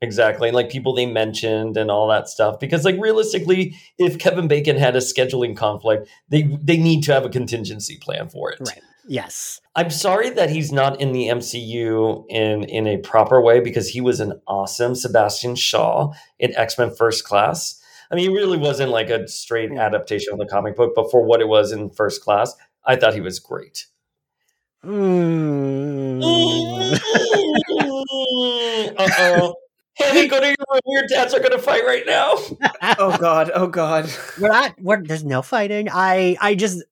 [0.00, 0.48] Exactly.
[0.48, 2.60] And like people they mentioned and all that stuff.
[2.60, 7.24] Because like realistically, if Kevin Bacon had a scheduling conflict, they they need to have
[7.24, 8.60] a contingency plan for it.
[8.60, 8.80] Right.
[9.08, 9.60] Yes.
[9.74, 14.00] I'm sorry that he's not in the MCU in in a proper way because he
[14.00, 17.80] was an awesome Sebastian Shaw in X-Men First Class.
[18.10, 21.22] I mean, he really wasn't like a straight adaptation of the comic book, but for
[21.24, 23.86] what it was in First Class, I thought he was great.
[24.84, 26.22] Mm.
[28.98, 29.54] Uh-oh.
[29.98, 30.80] Hammy, go to your room.
[30.86, 32.34] Your dads are going to fight right now.
[33.00, 34.10] Oh god, oh god.
[34.40, 34.74] we're not.
[34.80, 35.88] We're, there's no fighting.
[35.92, 36.36] I.
[36.40, 36.82] I just.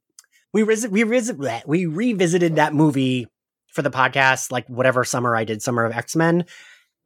[0.52, 3.26] We res- we revisit we revisited that movie
[3.72, 6.44] for the podcast, like whatever summer I did, Summer of X Men.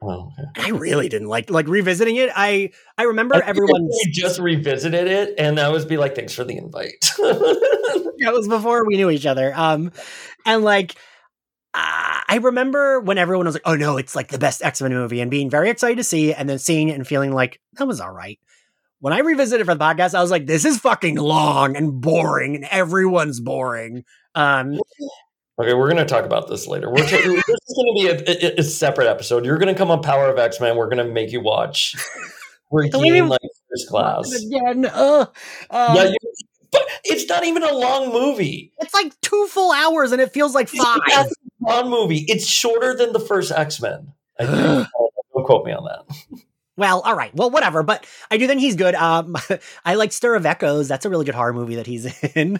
[0.03, 0.68] Oh, okay.
[0.68, 2.30] I really didn't like like revisiting it.
[2.34, 3.82] I I remember I everyone.
[3.82, 8.48] we just revisited it, and I was be like, "Thanks for the invite." that was
[8.48, 9.53] before we knew each other.
[9.55, 9.92] Um,
[10.46, 10.94] and like,
[11.74, 14.92] uh, I remember when everyone was like, "Oh no, it's like the best X Men
[14.92, 17.60] movie," and being very excited to see, it, and then seeing it and feeling like
[17.74, 18.38] that was all right.
[19.00, 22.56] When I revisited for the podcast, I was like, "This is fucking long and boring,
[22.56, 24.04] and everyone's boring."
[24.34, 24.78] Um,
[25.60, 26.90] okay, we're going to talk about this later.
[26.90, 29.44] We're ta- this is going to be a, a, a separate episode.
[29.44, 30.76] You're going to come on Power of X Men.
[30.76, 31.96] We're going to make you watch.
[32.70, 33.40] We're Don't like
[33.70, 34.32] first class.
[34.32, 35.26] again, uh,
[35.70, 36.10] um, Yeah,
[36.72, 38.72] but it's not even a long movie.
[38.78, 40.98] it's like two full hours, and it feels like five.
[41.61, 42.24] Long movie.
[42.28, 44.12] It's shorter than the first X Men.
[44.38, 44.86] I.
[45.34, 46.42] Don't quote me on that.
[46.76, 47.34] Well, all right.
[47.34, 47.82] Well, whatever.
[47.82, 48.94] But I do think he's good.
[48.94, 49.36] Um,
[49.84, 50.88] I like Stir of Echoes.
[50.88, 52.58] That's a really good horror movie that he's in.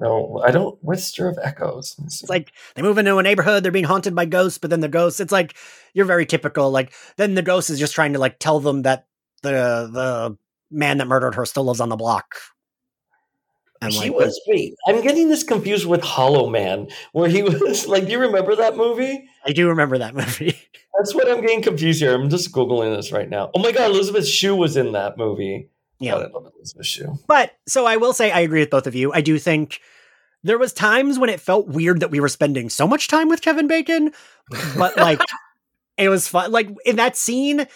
[0.00, 0.78] No, I don't.
[0.80, 1.94] What's Stir of Echoes?
[1.98, 2.24] Let me see.
[2.24, 4.88] It's like they move into a neighborhood, they're being haunted by ghosts, but then the
[4.88, 5.56] ghosts, it's like
[5.92, 6.70] you're very typical.
[6.70, 9.06] Like then the ghost is just trying to like tell them that
[9.42, 10.38] the the
[10.70, 12.36] man that murdered her still lives on the block.
[13.80, 14.74] And he like was wait.
[14.86, 18.06] I'm getting this confused with Hollow Man, where he was like.
[18.06, 19.28] Do you remember that movie?
[19.44, 20.58] I do remember that movie.
[20.98, 22.14] That's what I'm getting confused here.
[22.14, 23.50] I'm just googling this right now.
[23.54, 25.70] Oh my god, Elizabeth Shue was in that movie.
[26.00, 26.14] Yeah.
[26.14, 27.18] I love Elizabeth Shue.
[27.26, 29.12] But so I will say I agree with both of you.
[29.12, 29.80] I do think
[30.42, 33.42] there was times when it felt weird that we were spending so much time with
[33.42, 34.12] Kevin Bacon,
[34.76, 35.20] but like
[35.96, 36.52] it was fun.
[36.52, 37.66] Like in that scene,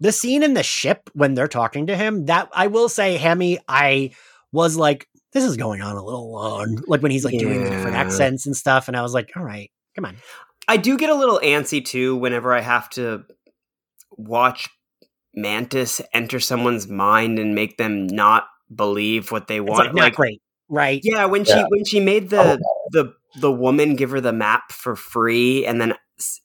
[0.00, 3.58] the scene in the ship when they're talking to him, that I will say, Hammy,
[3.68, 4.12] I
[4.52, 6.82] was like, this is going on a little long.
[6.86, 9.44] Like when he's like doing the different accents and stuff, and I was like, all
[9.44, 10.16] right, come on.
[10.66, 13.24] I do get a little antsy too whenever I have to
[14.16, 14.70] watch
[15.34, 19.88] Mantis enter someone's mind and make them not believe what they It's want.
[19.88, 21.02] like not great, right?
[21.04, 24.72] Yeah, when she when she made the oh, the the woman give her the map
[24.72, 25.92] for free and then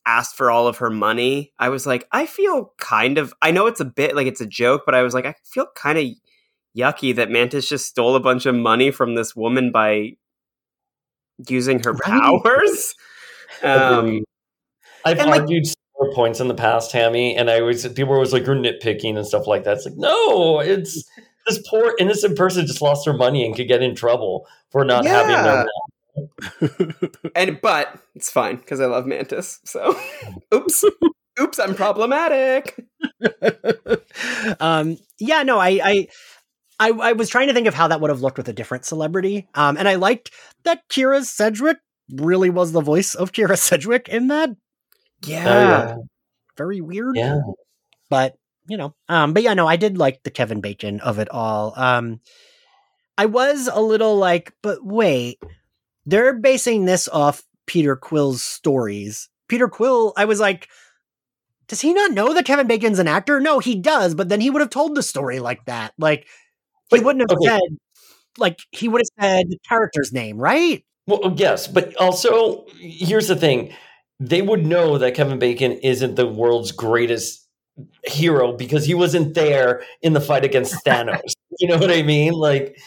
[0.06, 3.34] asked for all of her money, I was like, I feel kind of.
[3.42, 5.68] I know it's a bit like it's a joke, but I was like, I feel
[5.78, 6.06] kind of
[6.78, 10.12] yucky that Mantis just stole a bunch of money from this woman by
[11.48, 12.96] using her powers.
[13.64, 14.22] Um,
[15.06, 18.16] I've and, like- argued similar points in the past, Hammy, and I was people were
[18.16, 19.78] always like you're nitpicking and stuff like that.
[19.78, 21.04] It's like no, it's
[21.48, 25.06] this poor innocent person just lost their money and could get in trouble for not
[25.06, 25.66] having their
[27.36, 29.60] and but it's fine because I love Mantis.
[29.66, 29.98] So,
[30.54, 30.84] oops,
[31.40, 32.86] oops, I'm problematic.
[34.60, 36.08] um, yeah, no, I, I,
[36.82, 38.86] I, I was trying to think of how that would have looked with a different
[38.86, 39.48] celebrity.
[39.54, 40.32] Um, and I liked
[40.64, 41.78] that Kyra Sedgwick
[42.12, 44.50] really was the voice of Kyra Sedgwick in that.
[45.24, 45.98] Yeah,
[46.58, 47.42] Very weird, yeah.
[48.10, 48.36] but
[48.68, 51.74] you know, um, but yeah, no, I did like the Kevin Bacon of it all.
[51.76, 52.22] Um,
[53.18, 55.40] I was a little like, but wait,
[56.08, 59.30] they're basing this off Peter Quill's stories.
[59.48, 60.68] Peter Quill, I was like,
[61.68, 63.40] does he not know that Kevin Bacon's an actor?
[63.40, 65.94] No, he does, but then he would have told the story like that.
[66.00, 66.28] Like,
[67.00, 67.48] he wouldn't have okay.
[67.48, 67.78] said,
[68.38, 70.84] like, he would have said the character's name, right?
[71.08, 73.74] Well, oh, yes, but also here's the thing:
[74.20, 77.48] they would know that Kevin Bacon isn't the world's greatest
[78.06, 81.34] hero because he wasn't there in the fight against Thanos.
[81.60, 82.34] you know what I mean?
[82.34, 82.78] Like,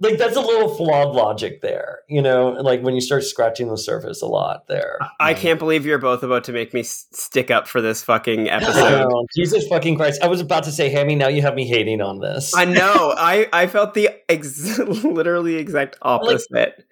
[0.00, 3.76] like that's a little flawed logic there, you know, like when you start scratching the
[3.78, 4.98] surface a lot there.
[5.20, 9.08] I can't believe you're both about to make me stick up for this fucking episode.
[9.08, 9.26] know.
[9.36, 10.22] Jesus fucking Christ.
[10.22, 12.54] I was about to say, Hammy, now you have me hating on this.
[12.54, 13.14] I know.
[13.16, 16.84] I I felt the ex- literally exact opposite.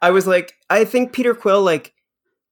[0.00, 1.92] I was like, I think Peter Quill like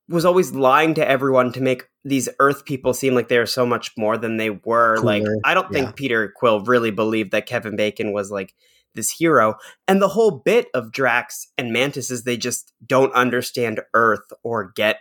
[0.09, 3.64] was always lying to everyone to make these Earth people seem like they are so
[3.66, 4.96] much more than they were.
[5.03, 5.84] Like, I don't Yeah.
[5.84, 8.55] think Peter Quill really believed that Kevin Bacon was like
[8.95, 9.55] this hero.
[9.88, 14.72] And the whole bit of Drax and Mantis is they just don't understand Earth or
[14.74, 15.01] get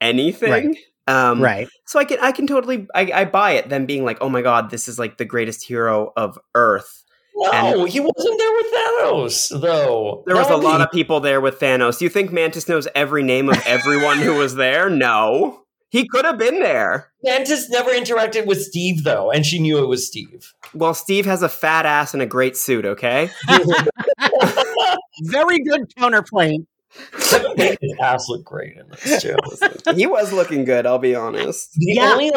[0.00, 0.76] anything.
[1.08, 1.68] Um, right.
[1.84, 3.68] so I can I can totally I, I buy it.
[3.68, 7.04] Them being like, oh my god, this is like the greatest hero of Earth.
[7.34, 10.22] no, he wasn't there with Thanos, though.
[10.26, 11.98] There was a would lot of people there with Thanos.
[11.98, 14.88] Do you think Mantis knows every name of everyone who was there?
[14.90, 15.61] No,
[15.92, 17.12] he could have been there.
[17.22, 20.52] Mantis never interacted with Steve, though, and she knew it was Steve.
[20.74, 22.84] Well, Steve has a fat ass and a great suit.
[22.86, 23.28] Okay,
[25.22, 26.66] Very good counterpoint.
[27.20, 29.36] Kevin Bacon's ass looked great in this, too.
[29.94, 30.86] he was looking good.
[30.86, 31.72] I'll be honest.
[31.74, 32.12] The Yeah.
[32.12, 32.32] only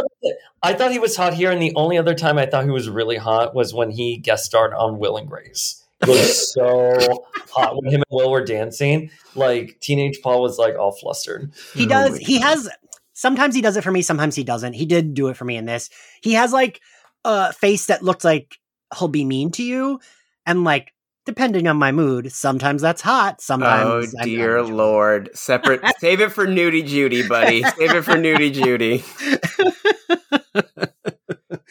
[0.64, 2.90] I thought he was hot here, and the only other time I thought he was
[2.90, 5.82] really hot was when he guest starred on Will and Grace.
[6.04, 9.10] He was so hot when him and Will were dancing.
[9.34, 11.52] Like teenage Paul was like all flustered.
[11.74, 12.12] He does.
[12.14, 12.48] my He God.
[12.50, 12.70] has.
[13.16, 14.02] Sometimes he does it for me.
[14.04, 14.74] Sometimes he doesn't.
[14.74, 15.90] He did do it for me in this.
[16.22, 16.82] He has like
[17.24, 18.60] a face that looks like
[19.00, 20.00] he'll be mean to you,
[20.46, 20.92] and like
[21.26, 23.36] depending on my mood, sometimes that's hot.
[23.38, 25.30] Oh Sometimes, I'm- Oh, dear I'm- lord!
[25.34, 25.82] Separate.
[25.98, 27.64] Save it for Nudie Judy, buddy.
[27.64, 29.04] Save it for Nudie Judy.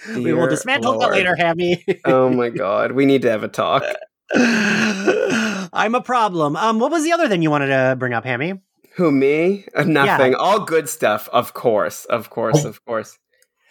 [0.17, 1.13] we will Dear dismantle that Lord.
[1.13, 1.85] later, Hammy.
[2.05, 3.85] Oh my god, we need to have a talk.
[4.35, 6.57] I'm a problem.
[6.57, 8.55] Um, what was the other thing you wanted to bring up, Hammy?
[8.97, 9.67] Who me?
[9.85, 10.35] Nothing.
[10.35, 13.19] All good stuff, of course, of course, of course.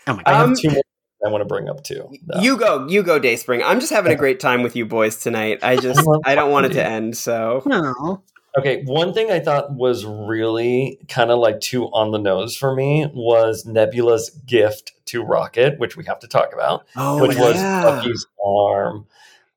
[0.08, 0.82] Oh my I have Um, two more
[1.26, 2.10] I want to bring up too.
[2.26, 2.42] though.
[2.42, 3.64] You go, you go, Dayspring.
[3.64, 5.60] I'm just having a great time with you boys tonight.
[5.64, 7.16] I just, I don't want it to end.
[7.18, 8.24] So no.
[8.58, 12.76] Okay, one thing I thought was really kind of like too on the nose for
[12.76, 17.56] me was Nebula's gift to Rocket, which we have to talk about, oh which was
[17.56, 19.08] Bucky's arm.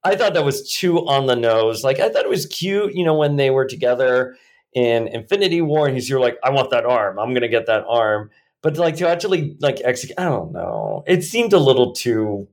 [0.05, 1.83] I thought that was too on the nose.
[1.83, 4.37] Like I thought it was cute, you know, when they were together
[4.77, 7.19] in Infinity War, and he's you're like, I want that arm.
[7.19, 8.31] I'm gonna get that arm.
[8.63, 11.03] But like to actually like execute, I don't know.
[11.07, 12.47] It seemed a little too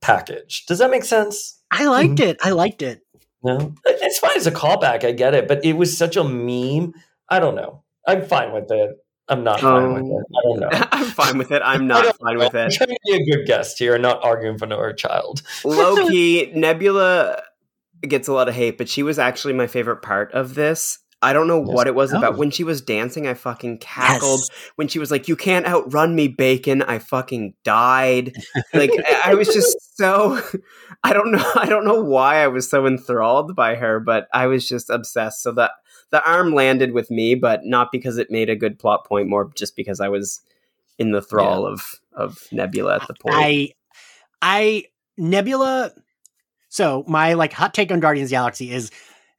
[0.00, 0.68] packaged.
[0.68, 1.58] Does that make sense?
[1.70, 2.38] I liked it.
[2.42, 3.02] I liked it.
[3.42, 5.04] No, it's fine as a callback.
[5.04, 6.94] I get it, but it was such a meme.
[7.28, 7.82] I don't know.
[8.06, 8.90] I'm fine with it.
[9.28, 10.24] I'm not fine with Um, it.
[10.36, 10.68] I don't know.
[10.92, 11.62] I'm fine with it.
[11.64, 12.44] I'm not fine know.
[12.44, 12.72] with I'm it.
[12.72, 15.42] trying to be a good guest here and not arguing for our child.
[15.64, 17.42] Low key, Nebula
[18.02, 20.98] gets a lot of hate, but she was actually my favorite part of this.
[21.20, 21.74] I don't know Yes.
[21.74, 22.18] what it was Oh.
[22.18, 22.36] about.
[22.38, 24.40] When she was dancing, I fucking cackled.
[24.40, 24.70] Yes.
[24.76, 28.34] When she was like, "You can't outrun me, Bacon," I fucking died.
[28.72, 28.90] Like
[29.24, 30.40] I was just so.
[31.04, 31.52] I don't know.
[31.56, 35.42] I don't know why I was so enthralled by her, but I was just obsessed.
[35.42, 35.72] So that
[36.10, 39.50] the arm landed with me, but not because it made a good plot point, more
[39.56, 40.40] just because I was
[40.98, 43.34] in the thrall of of Nebula at the point.
[43.36, 43.70] I,
[44.40, 44.84] I
[45.16, 45.92] Nebula.
[46.68, 48.90] So my like hot take on Guardians of the Galaxy is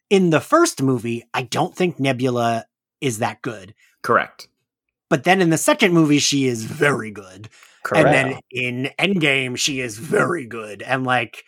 [0.09, 2.65] in the first movie, I don't think Nebula
[3.01, 3.73] is that good.
[4.01, 4.47] Correct.
[5.09, 7.49] But then in the second movie, she is very good.
[7.83, 8.07] Correct.
[8.07, 10.81] And then in Endgame, she is very good.
[10.81, 11.43] And like,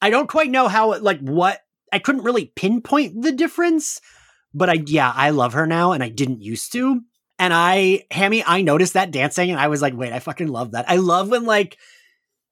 [0.00, 1.60] I don't quite know how, like, what
[1.92, 4.00] I couldn't really pinpoint the difference,
[4.52, 7.00] but I, yeah, I love her now and I didn't used to.
[7.38, 10.72] And I, Hammy, I noticed that dancing and I was like, wait, I fucking love
[10.72, 10.88] that.
[10.88, 11.78] I love when like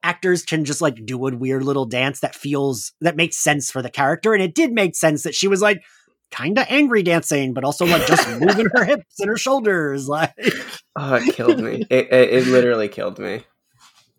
[0.04, 3.82] actors can just like do a weird little dance that feels, that makes sense for
[3.82, 4.34] the character.
[4.34, 5.82] And it did make sense that she was like,
[6.30, 10.08] kind of angry dancing, but also like just moving her hips and her shoulders.
[10.14, 10.32] Like,
[10.96, 11.84] Oh, it killed me.
[11.90, 13.44] It, it, it literally killed me.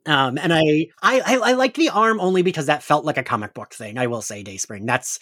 [0.05, 3.23] Um, and I, I, I, I like the arm only because that felt like a
[3.23, 3.97] comic book thing.
[3.97, 4.85] I will say, Dayspring.
[4.85, 5.19] That's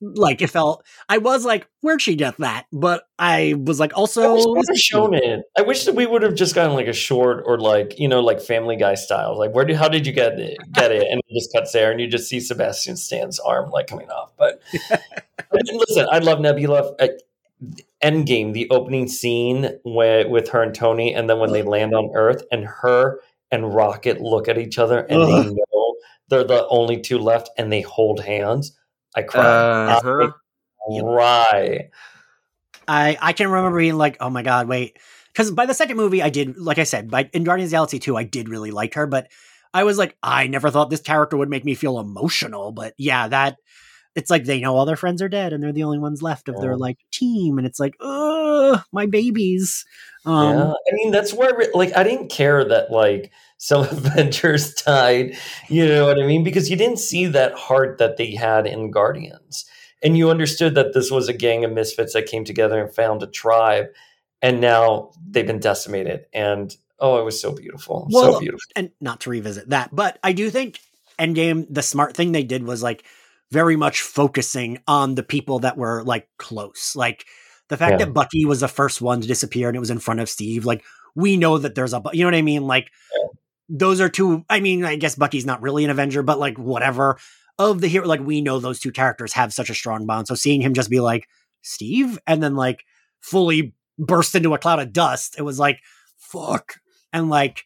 [0.00, 0.84] like it felt.
[1.08, 2.66] I was like, where'd she get that?
[2.72, 5.42] But I was like, I also, wish would have shown it.
[5.56, 8.20] I wish that we would have just gotten like a short or like you know
[8.20, 9.36] like Family Guy style.
[9.38, 10.58] Like where do how did you get it?
[10.72, 11.06] Get it?
[11.10, 14.32] And it just cuts there, and you just see Sebastian Stan's arm like coming off.
[14.38, 14.98] But I
[15.52, 16.94] mean, listen, I love Nebula.
[17.00, 17.10] I,
[18.02, 22.10] Endgame, the opening scene with, with her and Tony, and then when they land on
[22.14, 23.20] Earth, and her
[23.50, 25.96] and Rocket look at each other, and they know
[26.28, 28.77] they're the only two left, and they hold hands.
[29.16, 29.42] I cry.
[29.42, 30.30] Uh-huh.
[30.90, 31.90] I cry.
[32.86, 34.98] I, I can remember being like, oh my god, wait,
[35.32, 37.76] because by the second movie, I did, like I said, by in Guardians of the
[37.76, 39.28] Galaxy two, I did really like her, but
[39.74, 42.72] I was like, I never thought this character would make me feel emotional.
[42.72, 43.56] But yeah, that
[44.14, 46.48] it's like they know all their friends are dead and they're the only ones left
[46.48, 46.62] of Yeah.
[46.62, 49.84] their like team and it's like ugh my babies
[50.24, 55.36] um yeah, I mean that's where like I didn't care that like some Avengers died,
[55.68, 56.42] you know what I mean?
[56.44, 59.66] Because you didn't see that heart that they had in Guardians,
[60.02, 63.22] and you understood that this was a gang of misfits that came together and found
[63.22, 63.86] a tribe,
[64.40, 66.24] and now they've been decimated.
[66.32, 68.60] And oh, it was so beautiful, Well, so beautiful.
[68.76, 70.80] and not to revisit that, but I do think
[71.18, 73.04] Endgame, the smart thing they did was like
[73.50, 76.94] very much focusing on the people that were like close.
[76.94, 77.24] Like
[77.68, 78.04] the fact Yeah.
[78.06, 80.64] that Bucky was the first one to disappear and it was in front of Steve,
[80.64, 80.84] like
[81.16, 82.66] we know that there's a, you know what I mean?
[82.66, 82.90] Like
[83.68, 87.18] those are two, I mean, I guess Bucky's not really an Avenger, but like whatever
[87.58, 90.28] of the hero, like we know those two characters have such a strong bond.
[90.28, 91.28] So seeing him just be like,
[91.62, 92.84] Steve, and then like
[93.20, 95.80] fully burst into a cloud of dust, it was like,
[96.16, 96.74] fuck.
[97.12, 97.64] And like,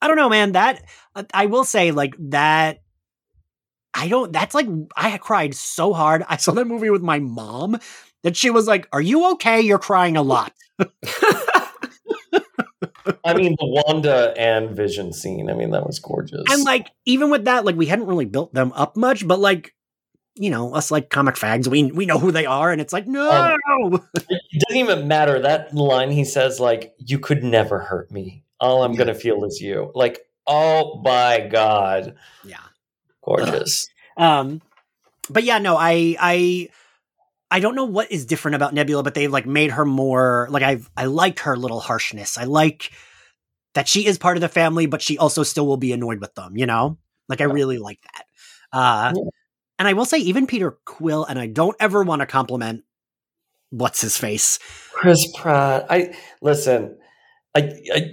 [0.00, 0.52] I don't know, man.
[0.52, 0.82] That
[1.14, 2.82] uh, I will say, like that.
[3.98, 4.30] I don't.
[4.30, 6.22] That's like I cried so hard.
[6.28, 7.78] I saw that movie with my mom
[8.22, 9.62] that she was like, "Are you okay?
[9.62, 10.52] You're crying a lot."
[13.24, 15.50] I mean, the Wanda and Vision scene.
[15.50, 16.44] I mean, that was gorgeous.
[16.50, 19.74] And like, even with that, like we hadn't really built them up much, but like,
[20.34, 23.06] you know, us like comic fags, we we know who they are, and it's like,
[23.06, 23.56] no,
[24.14, 25.40] it doesn't even matter.
[25.40, 28.44] That line he says, like, "You could never hurt me.
[28.60, 32.58] All I'm gonna feel is you." Like, oh my god, yeah.
[33.22, 33.88] gorgeous.
[34.18, 34.60] Um,
[35.30, 36.68] but yeah, no, I I
[37.50, 40.62] I don't know what is different about Nebula, but they've like made her more like
[40.62, 42.36] I've I like her little harshness.
[42.38, 42.90] I like
[43.74, 46.34] that she is part of the family, but she also still will be annoyed with
[46.34, 46.98] them, you know?
[47.28, 48.24] Like I really like that.
[48.72, 49.22] Uh Yeah.
[49.78, 52.84] and I will say even Peter Quill, and I don't ever want to compliment
[53.70, 54.58] what's his face.
[54.92, 55.86] Chris Pratt.
[55.90, 56.98] I listen.
[57.54, 58.12] I, I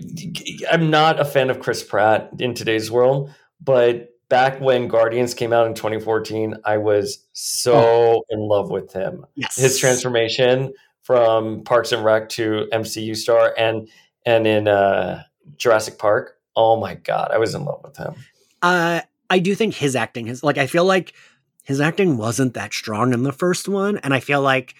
[0.72, 3.30] I'm not a fan of Chris Pratt in today's world,
[3.60, 9.28] but back when Guardians came out in 2014, I was so in love with him.
[9.36, 9.56] Yes.
[9.58, 10.74] His transformation
[11.04, 13.88] from Parks and Rec to MCU star, and
[14.26, 15.22] and in uh,
[15.58, 16.40] Jurassic Park.
[16.56, 18.16] Oh my god, I was in love with him.
[18.64, 21.14] Uh, I do think his acting has like I feel like
[21.62, 24.74] his acting wasn't that strong in the first one, and I feel like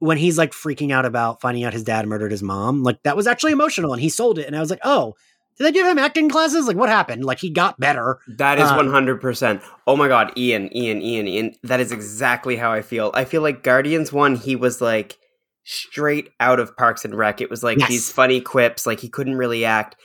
[0.00, 3.16] when he's like freaking out about finding out his dad murdered his mom, like that
[3.16, 5.14] was actually emotional, and he sold it, and I was like, oh,
[5.58, 6.66] did they give him acting classes?
[6.66, 7.24] Like what happened?
[7.24, 8.18] Like he got better.
[8.38, 9.62] That is Um, one hundred percent.
[9.86, 11.54] Oh my god, Ian, Ian, Ian, Ian.
[11.62, 13.10] That is exactly how I feel.
[13.14, 15.18] I feel like Guardians one, he was like
[15.64, 17.40] straight out of Parks and Rec.
[17.40, 17.88] It was like Yes.
[17.88, 19.96] these funny quips, like he couldn't really act.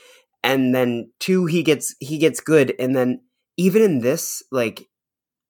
[0.42, 2.74] And then two, he gets he gets good.
[2.78, 3.20] And then
[3.56, 4.88] even in this like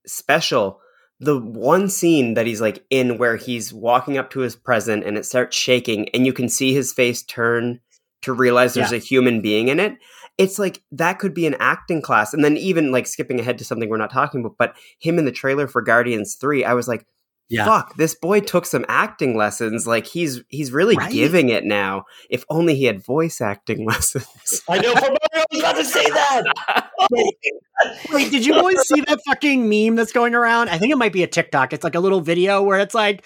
[0.07, 0.80] special,
[1.20, 5.16] the one scene that he's like in where he's walking up to his present and
[5.16, 7.80] it starts shaking, and you can see his face turn
[8.23, 9.97] to realize there's a human being in it
[10.39, 13.64] it's like that could be an acting class and then even like skipping ahead to
[13.64, 16.87] something we're not talking about but him in the trailer for guardians 3 i was
[16.89, 17.05] like
[17.49, 17.64] Yeah.
[17.64, 21.11] fuck this boy took some acting lessons like he's he's really Right?
[21.12, 25.45] giving it now if only he had voice acting lessons I know for Mario, I
[25.51, 26.87] was about to say that.
[27.01, 27.07] Oh,
[28.12, 30.68] Wait, did you always see that fucking meme that's going around?
[30.68, 31.73] I think it might be a TikTok.
[31.73, 33.25] It's like a little video where it's like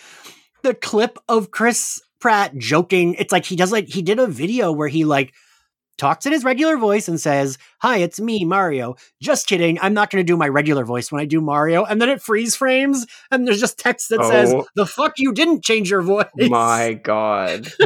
[0.63, 3.13] the clip of Chris Pratt joking.
[3.19, 5.35] It's like he does like he did a video where he like
[5.99, 9.79] talks in his regular voice and says, "Hi, it's me, Mario." Just kidding.
[9.83, 11.85] I'm not going to do my regular voice when I do Mario.
[11.85, 14.65] And then it freeze frames and there's just text that says, Oh.
[14.75, 17.65] "The fuck you didn't change your voice." my god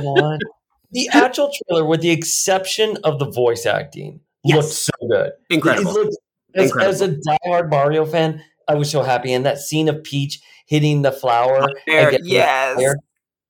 [0.92, 4.56] the actual trailer, with the exception of the voice acting, Yes.
[4.56, 5.32] looked so good.
[5.50, 6.16] incredible looked,
[6.54, 6.94] as, Incredible.
[6.94, 9.32] as a diehard Mario fan, I was so happy.
[9.32, 12.96] And that scene of Peach hitting the flower, and There- getting the yes fire,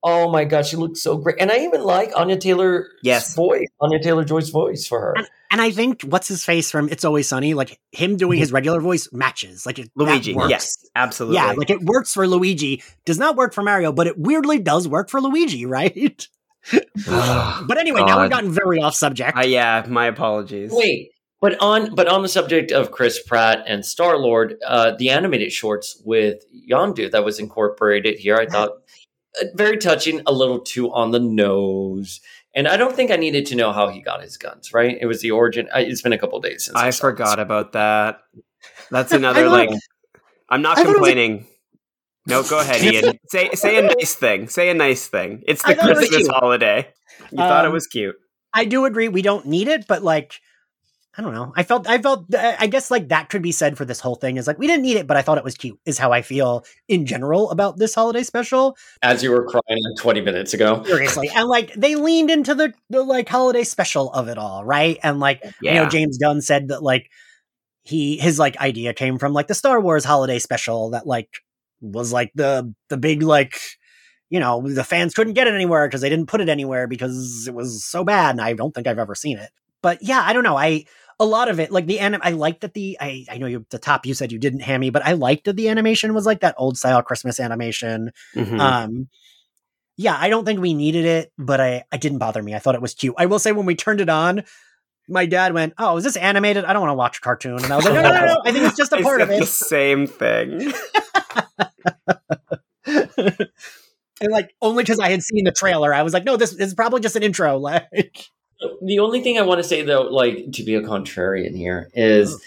[0.02, 3.34] Oh my god, she looked so great, and I even like Anya Taylor's Yes.
[3.34, 5.14] voice, Anya Taylor Joy's voice for her.
[5.50, 8.80] And I think what's his face from It's Always Sunny, like him doing his regular
[8.80, 9.64] voice matches.
[9.64, 12.82] Like it, luigi yes absolutely Yeah, like it works for Luigi.
[13.06, 16.28] Does not work for Mario, but it weirdly does work for Luigi, right?
[17.06, 19.38] but anyway, now we've gotten very off subject.
[19.38, 23.86] Uh, yeah my apologies Wait, but on but on the subject of Chris Pratt and
[23.86, 28.72] Star Lord, uh, the animated shorts with Yondu that was incorporated here, I thought
[29.54, 32.20] very touching, a little too on the nose.
[32.54, 34.72] And I don't think I needed to know how he got his guns.
[34.72, 34.96] Right?
[35.00, 35.68] It was the origin.
[35.72, 37.42] I, it's been a couple days since i saw forgot this.
[37.42, 38.20] about that
[38.90, 39.70] that's another don't- like
[40.48, 41.46] i'm not I thought was complaining
[42.26, 45.74] no go ahead ian say say a nice thing say a nice thing it's the
[45.74, 46.88] thought it christmas holiday
[47.30, 48.16] you thought it Um, was cute
[48.54, 50.40] I do agree we don't need it, but like
[51.18, 51.52] I don't know.
[51.56, 54.14] I felt I felt uh, I guess like that could be said for this whole
[54.14, 55.78] thing is like we didn't need it, but I thought it was cute.
[55.84, 58.76] Is how I feel in general about this holiday special.
[59.02, 60.84] As you were crying like 20 minutes ago.
[60.84, 64.96] Seriously, and like they leaned into the the like holiday special of it all, right?
[65.02, 67.10] And like you know James Gunn said that like
[67.82, 71.30] he his like idea came from like the Star Wars holiday special that like
[71.80, 73.58] was like the the big like
[74.30, 77.46] you know the fans couldn't get it anywhere because they didn't put it anywhere because
[77.48, 79.50] it was so bad and i don't think i've ever seen it
[79.80, 80.84] but yeah i don't know i
[81.20, 83.64] a lot of it like the anim i liked that the i i know you
[83.70, 86.40] the top you said you didn't hammy but i liked that the animation was like
[86.40, 88.60] that old style christmas animation Mhm.
[88.60, 89.08] um
[89.96, 92.74] yeah i don't think we needed it but i it didn't bother me i thought
[92.74, 94.44] it was cute i will say when we turned it on
[95.08, 97.72] my dad went oh is this animated i don't want to watch a cartoon and
[97.72, 98.42] i was like no no no, no.
[98.44, 100.72] i think it's just a I part of it the same thing.
[102.86, 106.74] and like only because I had seen the trailer, I was like, no, this is
[106.74, 107.58] probably just an intro.
[107.68, 108.26] Like,
[108.82, 112.42] The only thing I want to say though, like to be a contrarian here, is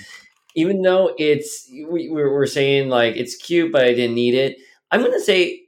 [0.56, 4.58] even though it's we, we're, saying like it's cute, but I didn't need it.
[4.92, 5.62] I'm going to say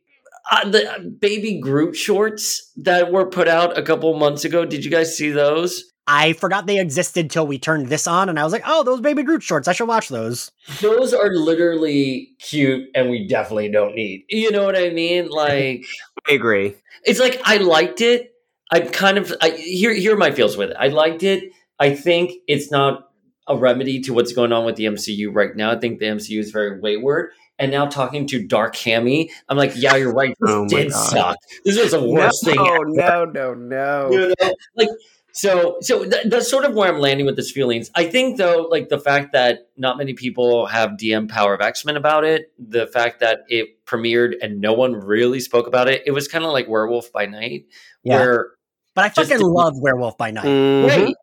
[0.51, 4.65] uh, the baby Groot shorts that were put out a couple months ago.
[4.65, 5.85] Did you guys see those?
[6.05, 8.99] I forgot they existed till we turned this on, and I was like, oh, those
[8.99, 10.51] baby Groot shorts, I should watch those.
[10.81, 14.25] Those are literally cute, and we definitely don't need.
[14.29, 15.29] You know what I mean?
[15.33, 15.85] Like
[16.27, 16.75] I agree.
[17.05, 18.32] it's like I liked it.
[18.73, 20.77] I kind of I, here here are my feels with it.
[20.79, 21.53] I liked it.
[21.79, 23.09] I think it's not
[23.47, 25.71] a remedy to what's going on with the MCU right now.
[25.71, 27.31] I think the MCU is very wayward.
[27.59, 30.35] And now talking to Dark Hammy, I'm like, yeah, you're right.
[30.39, 31.09] This Oh did God.
[31.11, 31.37] suck.
[31.63, 32.59] This was the worst no, thing.
[32.59, 34.09] Oh no, no, no.
[34.11, 34.53] You know?
[34.75, 34.89] Like
[35.33, 37.91] so so th- that's sort of where I'm landing with this feelings.
[37.93, 41.95] I think though, like the fact that not many people have DM Power of X-Men
[41.95, 46.11] about it, the fact that it premiered and no one really spoke about it, it
[46.11, 47.65] was kind of like Werewolf by Night,
[48.03, 48.17] Yeah.
[48.17, 48.51] where
[48.95, 50.45] But I fucking to- love Werewolf by Night.
[50.45, 50.87] Mhm.
[50.87, 51.15] right.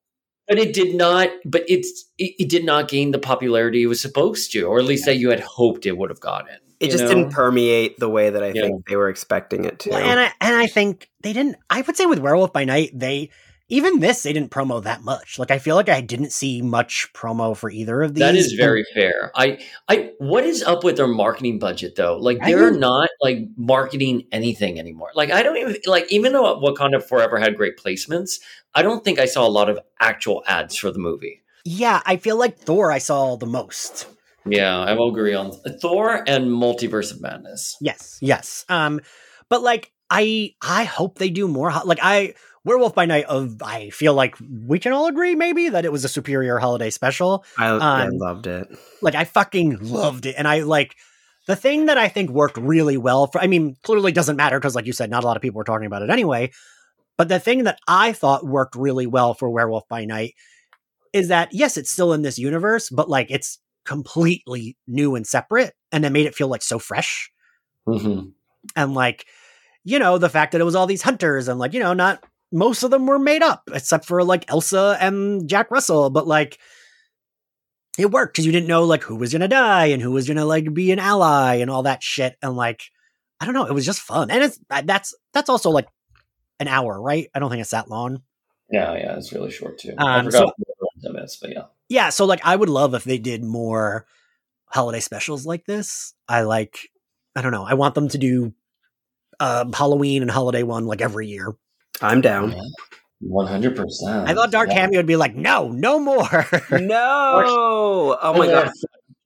[0.49, 1.31] But it did not.
[1.45, 4.85] But it's it, it did not gain the popularity it was supposed to, or at
[4.85, 6.57] least that you had hoped it would have gotten.
[6.81, 7.09] It just know?
[7.11, 8.63] didn't permeate the way that I Yeah.
[8.63, 9.91] think they were expecting it to.
[9.91, 11.57] Well, and I and I think they didn't.
[11.69, 13.31] I would say with Werewolf by Night, they
[13.71, 15.39] even this they didn't promo that much.
[15.39, 18.21] Like I feel like I didn't see much promo for either of these.
[18.21, 19.33] That is very fair.
[19.35, 19.59] I,
[19.89, 22.17] I, what is up with their marketing budget though?
[22.17, 25.11] Like they're not like marketing anything anymore.
[25.15, 28.41] Like I don't even like even though Wakanda Forever had great placements,
[28.75, 31.41] I don't think I saw a lot of actual ads for the movie.
[31.65, 34.07] Yeah, I feel like Thor I saw the most.
[34.47, 37.77] Yeah, I will agree on Thor and Multiverse of Madness.
[37.81, 38.65] Yes, yes.
[38.69, 39.01] Um,
[39.49, 41.73] but like I I hope they do more.
[41.85, 42.35] Like I
[42.65, 44.37] Werewolf by Night of I feel like
[44.67, 47.45] we can all agree maybe that it was a superior holiday special.
[47.57, 48.69] I, I um, loved it.
[49.01, 50.97] Like I fucking loved it, and I like
[51.47, 53.41] the thing that I think worked really well for.
[53.41, 55.65] I mean, clearly doesn't matter because, like you said, not a lot of people were
[55.65, 56.51] talking about it anyway.
[57.17, 60.35] But the thing that I thought worked really well for Werewolf by Night
[61.13, 65.73] is that yes, it's still in this universe, but like it's completely new and separate,
[65.93, 67.31] and it made it feel like so fresh
[67.87, 68.21] hmm
[68.77, 69.27] and like
[69.85, 72.23] you know the fact that it was all these hunters and like you know not
[72.53, 76.59] most of them were made up except for like elsa and jack russell but like
[77.99, 80.45] it worked because you didn't know like who was gonna die and who was gonna
[80.45, 82.83] like be an ally and all that shit and like
[83.41, 85.87] i don't know it was just fun and it's uh, that's that's also like
[86.59, 88.23] an hour right i don't think it's that long
[88.71, 89.95] Yeah, yeah, it's really short too.
[89.99, 90.45] I Um, forgot so-
[90.79, 91.65] what the minutes, but yeah.
[91.89, 94.07] yeah so like i would love if they did more
[94.67, 96.91] holiday specials like this i like
[97.35, 98.53] i don't know i want them to do
[99.41, 101.55] uh halloween and holiday one like every year
[102.03, 102.55] I'm down.
[103.21, 104.29] One hundred percent.
[104.29, 106.47] I thought Dark Hammy would be like, no, no more.
[106.71, 108.19] no!
[108.23, 108.71] Oh my god.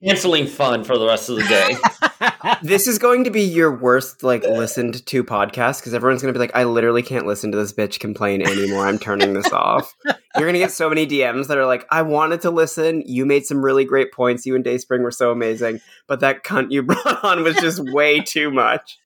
[0.04, 1.76] Canceling fun for the rest of the day.
[2.62, 6.38] This is going to be your worst like listened to podcast because everyone's going to
[6.38, 8.86] be like, I literally can't listen to this bitch complain anymore.
[8.86, 9.94] I'm turning this off.
[10.04, 10.14] You're
[10.44, 13.02] going to get so many DMs that are like, I wanted to listen.
[13.06, 14.44] You made some really great points.
[14.44, 18.20] You and Dayspring were so amazing, but that cunt you brought on was just way
[18.20, 18.98] too much.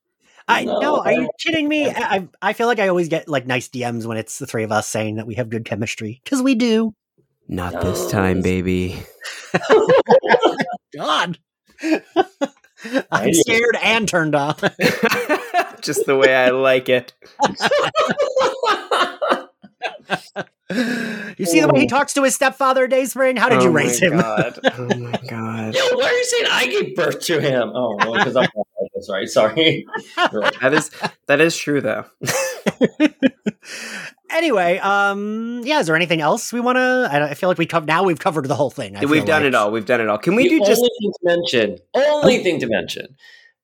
[0.48, 0.80] I No.
[0.80, 0.96] know.
[1.00, 1.88] Are you kidding me?
[1.90, 4.64] I, I I feel like I always get like nice DMs when it's the three
[4.64, 6.94] of us saying that we have good chemistry because we do.
[7.46, 7.80] Not No.
[7.82, 8.98] this time, baby.
[10.96, 11.38] God,
[13.10, 14.54] I'm scared and turned on.
[15.80, 17.12] just the way I like it.
[21.38, 21.88] you see the way he oh.
[21.88, 23.36] talks to his stepfather, Dayspring?
[23.36, 24.12] How did you Oh my raise him?
[24.12, 24.58] God.
[24.64, 25.74] Oh my god.
[25.74, 27.70] Yo, why are you saying I gave birth to him?
[27.74, 28.48] Oh, well, because I'm
[28.98, 29.28] that's right.
[29.28, 29.86] Sorry.
[30.60, 30.90] That is
[31.26, 32.04] that is true though.
[34.30, 35.80] anyway, um, yeah.
[35.80, 37.08] Is there anything else we want to?
[37.10, 37.86] I, I feel like we covered.
[37.86, 38.96] Now we've covered the whole thing.
[38.96, 39.48] I We've done like.
[39.48, 39.70] it all.
[39.70, 40.18] We've done it all.
[40.18, 41.78] Can we the do just only thing to mention?
[41.94, 43.16] Only thing to mention.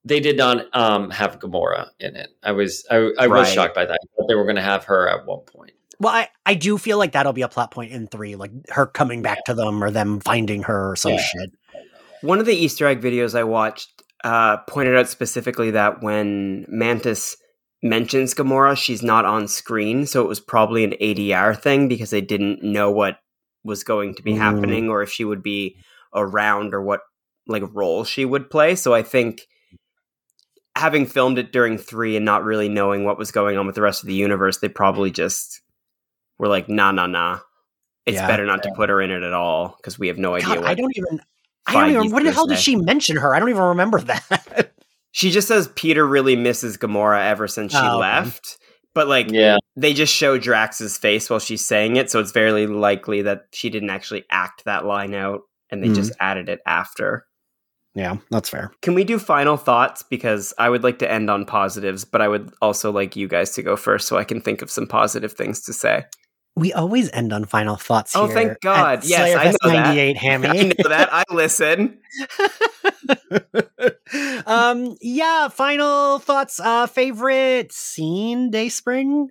[0.05, 2.29] They did not um, have Gamora in it.
[2.43, 3.47] I was I, I was Right.
[3.49, 3.99] shocked by that.
[4.19, 5.73] I they were going to have her at one point.
[6.01, 8.85] Well, I, I do feel like that'll be a plot point in three, like her
[8.87, 11.19] coming back to them or them finding her or some Yeah.
[11.23, 11.51] shit.
[12.21, 17.37] One of the Easter egg videos I watched uh, pointed out specifically that when Mantis
[17.83, 22.23] mentions Gamora, she's not on screen, so it was probably an ADR thing because they
[22.23, 23.19] didn't know what
[23.63, 24.39] was going to be Mm.
[24.39, 25.77] happening or if she would be
[26.15, 27.01] around or what
[27.47, 28.75] like role she would play.
[28.75, 29.43] So I think
[30.77, 33.83] having filmed it during three and not really knowing what was going on with the
[33.83, 35.61] rest of the universe, they probably just
[36.39, 37.41] were like, nah, nah, nah.
[38.07, 38.27] It's Yeah.
[38.27, 40.61] better not to put her in it at all because we have no idea God,
[40.61, 41.21] what I don't even.
[41.67, 42.11] I don't even.
[42.13, 43.35] What the hell did she mention her?
[43.35, 44.73] I don't even remember that.
[45.13, 48.01] She just says Peter really misses Gamora ever since she Oh, okay.
[48.01, 48.59] left.
[48.95, 49.57] But like Yeah.
[49.77, 53.71] they just show Drax's face while she's saying it, so it's very likely that she
[53.71, 55.95] didn't actually act that line out and they Mhm.
[55.97, 57.27] just added it after.
[57.97, 58.73] yeah, that's fair.
[58.83, 60.03] Can we do final thoughts?
[60.03, 63.53] Because I would like to end on positives, but I would also like you guys
[63.53, 66.03] to go first so I can think of some positive things to say.
[66.57, 68.15] We always end on final thoughts.
[68.15, 69.05] Oh, here thank God.
[69.05, 69.87] Yes, I Slayerfest know that.
[69.87, 71.09] 98, I know that.
[71.13, 71.99] I listen.
[74.47, 75.49] um, yeah.
[75.49, 76.61] Final thoughts.
[76.61, 79.31] Uh, favorite scene, Dayspring.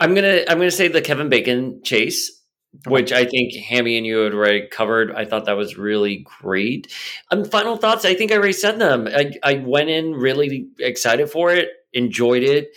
[0.00, 2.42] I'm gonna I'm gonna say the Kevin Bacon chase,
[2.86, 5.12] which I think Hammy and you had already covered.
[5.12, 6.92] I thought that was really great.
[7.30, 8.04] Um, final thoughts.
[8.04, 9.08] I think I already said them.
[9.08, 12.70] I, I went in really excited for it, enjoyed it.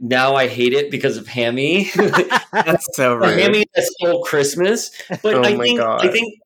[0.00, 1.90] Now I hate it because of Hammy.
[2.52, 3.38] That's so Or rude.
[3.38, 4.90] Hammy that stole Christmas.
[5.22, 6.06] But Oh I my think God.
[6.06, 6.40] I think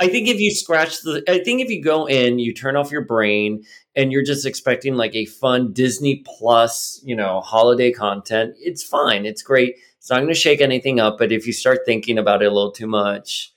[0.00, 2.90] I think if you scratch the I think if you go in, you turn off
[2.90, 3.64] your brain
[3.96, 9.26] and you're just expecting like a fun Disney plus, you know, holiday content, it's fine.
[9.26, 9.76] It's great.
[9.98, 12.72] It's not gonna shake anything up, but if you start thinking about it a little
[12.72, 13.52] too much,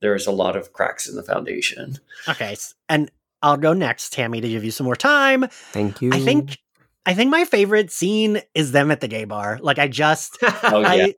[0.00, 1.98] there's a lot of cracks in the foundation.
[2.28, 2.56] Okay,
[2.88, 3.10] and
[3.42, 5.46] I'll go next, Hammy, to give you some more time.
[5.50, 6.10] Thank you.
[6.12, 6.58] I think.
[7.06, 9.58] I think my favorite scene is them at the gay bar.
[9.60, 10.88] Like I just Oh, yeah.
[10.88, 11.14] I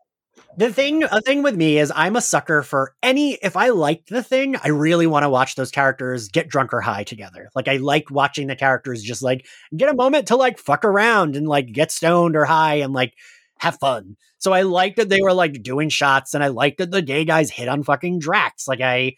[0.57, 4.11] the thing a thing with me is I'm a sucker for any if I liked
[4.11, 7.49] the thing, I really want to watch those characters get drunk or high together.
[7.55, 9.47] Like I like watching the characters just like
[9.77, 13.15] get a moment to like fuck around and like get stoned or high and like
[13.59, 14.17] have fun.
[14.39, 17.25] So I liked that they were like doing shots and I liked that the gay
[17.25, 18.69] guys hit on fucking Drax.
[18.69, 19.15] Like I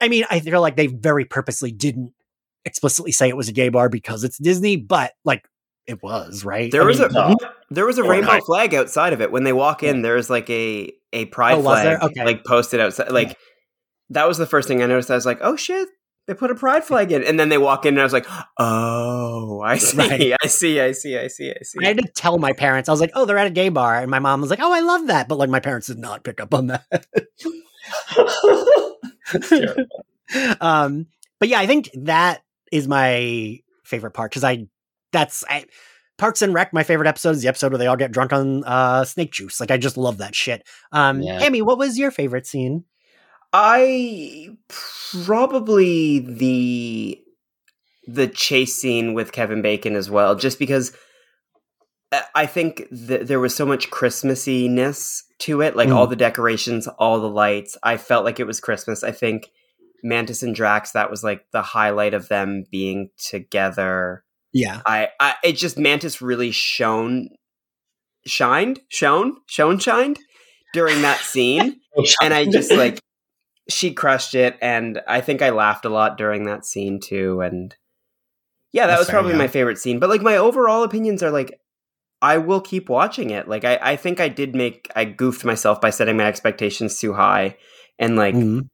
[0.00, 2.12] I mean, I feel like they very purposely didn't
[2.64, 5.44] explicitly say it was a gay bar because it's Disney, but like
[5.90, 6.70] it was, right?
[6.70, 7.34] There I was mean, a
[7.70, 10.02] there was a Or rainbow flag outside of it when they walk in.
[10.02, 12.24] There's like a a pride Oh, flag Okay.
[12.24, 13.10] like posted outside.
[13.10, 13.36] Like
[14.10, 15.10] that was the first thing I noticed.
[15.10, 15.88] I was like, oh shit,
[16.26, 18.26] they put a pride flag in, and then they walk in, and I was like,
[18.58, 20.32] oh, I see, Right.
[20.42, 21.78] I see, I see, I see, I see.
[21.84, 22.88] I had to tell my parents.
[22.88, 24.72] I was like, "Oh, they're at a gay bar," and my mom was like, "Oh,
[24.72, 27.06] I love that," but like my parents did not pick up on that.
[30.60, 31.06] Um,
[31.40, 34.66] but yeah, I think that is my favorite part because I
[35.12, 35.64] that's I,
[36.18, 36.72] Parks and Rec.
[36.72, 39.58] My favorite episode is the episode where they all get drunk on uh, snake juice.
[39.60, 40.62] Like I just love that shit.
[40.92, 41.38] Um, Yeah.
[41.40, 42.84] Hammy, what was your favorite scene?
[43.52, 47.20] I probably the
[48.06, 50.92] the chase scene with Kevin Bacon as well, just because
[52.12, 55.94] I- I think th- there was so much Christmassiness to it, like Mm.
[55.94, 57.76] all the decorations, all the lights.
[57.82, 59.04] I felt like it was Christmas.
[59.04, 59.50] I think
[60.02, 64.24] Mantis and Drax that was like the highlight of them being together.
[64.52, 67.28] Yeah, I, I it just Mantis really shone,
[68.26, 70.18] shined, shone, shone, shined
[70.72, 71.80] during that scene
[72.22, 73.00] and I just like
[73.68, 77.40] she crushed it, and I think I laughed a lot during that scene too.
[77.40, 77.74] And
[78.72, 79.38] yeah, that That's was probably yeah.
[79.38, 79.98] my favorite scene.
[79.98, 81.60] But like my overall opinions are like
[82.22, 83.48] I will keep watching it.
[83.48, 87.12] Like I, I think I did make I goofed myself by setting my expectations too
[87.12, 87.56] high,
[87.98, 88.68] and like Mhm.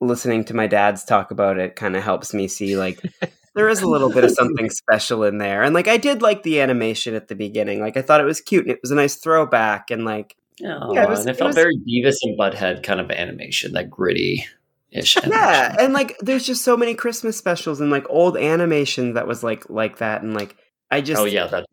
[0.00, 3.00] listening to my dad's talk about it kind of helps me see like.
[3.54, 5.62] There is a little bit of something special in there.
[5.62, 7.80] And like I did like the animation at the beginning.
[7.80, 10.78] Like I thought it was cute and it was a nice throwback and like Yeah,
[10.92, 13.72] Yeah, it was- and it it felt was- very Beavis and Butthead kind of animation,
[13.72, 14.46] that gritty
[14.90, 15.16] ish.
[15.26, 19.42] yeah and like there's just so many christmas specials and like old animation that was
[19.42, 20.54] like like that and like
[20.90, 21.66] i just Oh yeah, that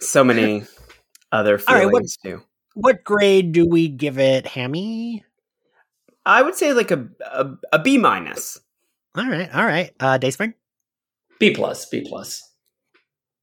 [0.00, 0.64] so many
[1.32, 2.42] other All right, what- too
[2.74, 5.24] What grade do we give it, Hammy?
[6.24, 8.58] i would say like a a, a b minus
[9.14, 9.92] All right, all right.
[10.00, 10.54] Uh, Dayspring.
[11.38, 12.42] B plus, B plus.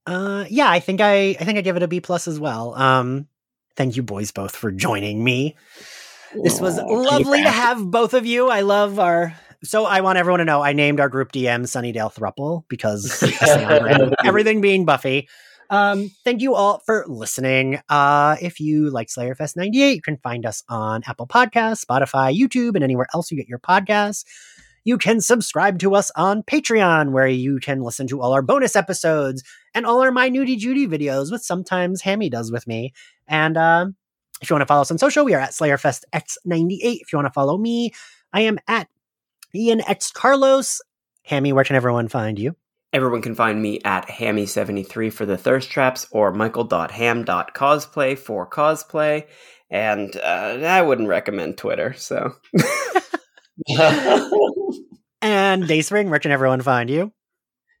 [0.06, 2.74] Uh, yeah, I think I, I think I give it a B plus as well.
[2.74, 3.28] Um,
[3.76, 5.56] thank you boys both for joining me.
[6.42, 8.48] This was lovely to have both of you.
[8.50, 9.34] I love our.
[9.62, 13.22] So I want everyone to know I named our group DM Sunnydale Thruple because
[14.24, 15.28] everything being Buffy.
[15.70, 17.80] Um, thank you all for listening.
[17.88, 22.74] Uh, if you like Slayerfest 98, you can find us on Apple Podcasts, Spotify, YouTube,
[22.74, 24.24] and anywhere else you get your podcasts.
[24.84, 28.76] You can subscribe to us on Patreon, where you can listen to all our bonus
[28.76, 29.42] episodes
[29.74, 32.92] and all our My Nudie Judy videos, which sometimes Hammy does with me.
[33.26, 33.96] And um,
[34.42, 37.00] if you want to follow us on social, we are at SlayerFest X98.
[37.00, 37.92] If you want to follow me,
[38.32, 38.88] I am at
[39.54, 40.82] Ian X Carlos.
[41.22, 42.54] Hammy, where can everyone find you?
[42.92, 49.26] everyone can find me at hammy73 for the thirst traps or michael.ham.cosplay for cosplay
[49.68, 52.32] and uh, i wouldn't recommend twitter so
[55.24, 57.12] And Dayspring, where can everyone find you?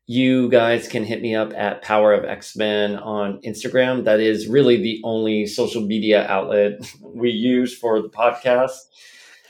[0.06, 4.04] you guys can hit me up at Power of X Men on Instagram.
[4.04, 8.72] That is really the only social media outlet we use for the podcast.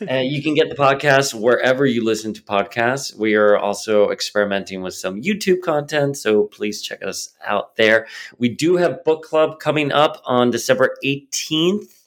[0.09, 3.17] and you can get the podcast wherever you listen to podcasts.
[3.17, 8.09] We are also experimenting with some YouTube content, so please check us out there.
[8.37, 12.04] We do have book club coming up on December 18th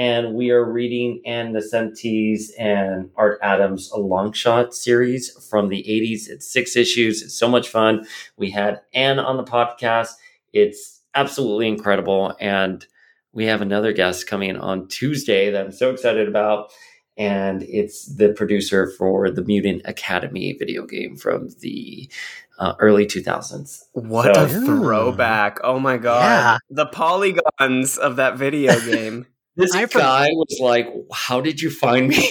[0.00, 6.26] and we are reading Ann Nocenti's and Art Adams' a Longshot series from the 80s.
[6.30, 7.20] It's six issues.
[7.20, 8.06] It's so much fun.
[8.38, 10.12] We had Ann on the podcast.
[10.54, 12.34] It's absolutely incredible.
[12.40, 12.86] And
[13.34, 16.72] we have another guest coming on Tuesday that I'm so excited about.
[17.18, 22.10] And it's the producer for the Mutant Academy video game from the
[22.58, 23.82] uh, early 2000s.
[23.92, 25.58] What so, a throwback.
[25.62, 26.22] Oh my God.
[26.22, 26.58] Yeah.
[26.70, 29.26] The polygons of that video game.
[29.60, 32.16] This I guy was like, "How did you find me?"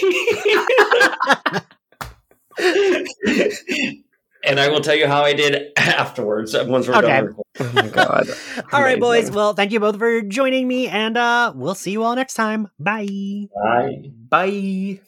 [4.44, 7.06] and I will tell you how I did afterwards once we're okay.
[7.06, 7.36] done.
[7.60, 8.28] Oh my god!
[8.72, 9.30] all right, boys.
[9.30, 12.68] Well, thank you both for joining me, and uh, we'll see you all next time.
[12.78, 13.48] Bye.
[13.54, 14.10] Bye.
[14.28, 14.98] Bye.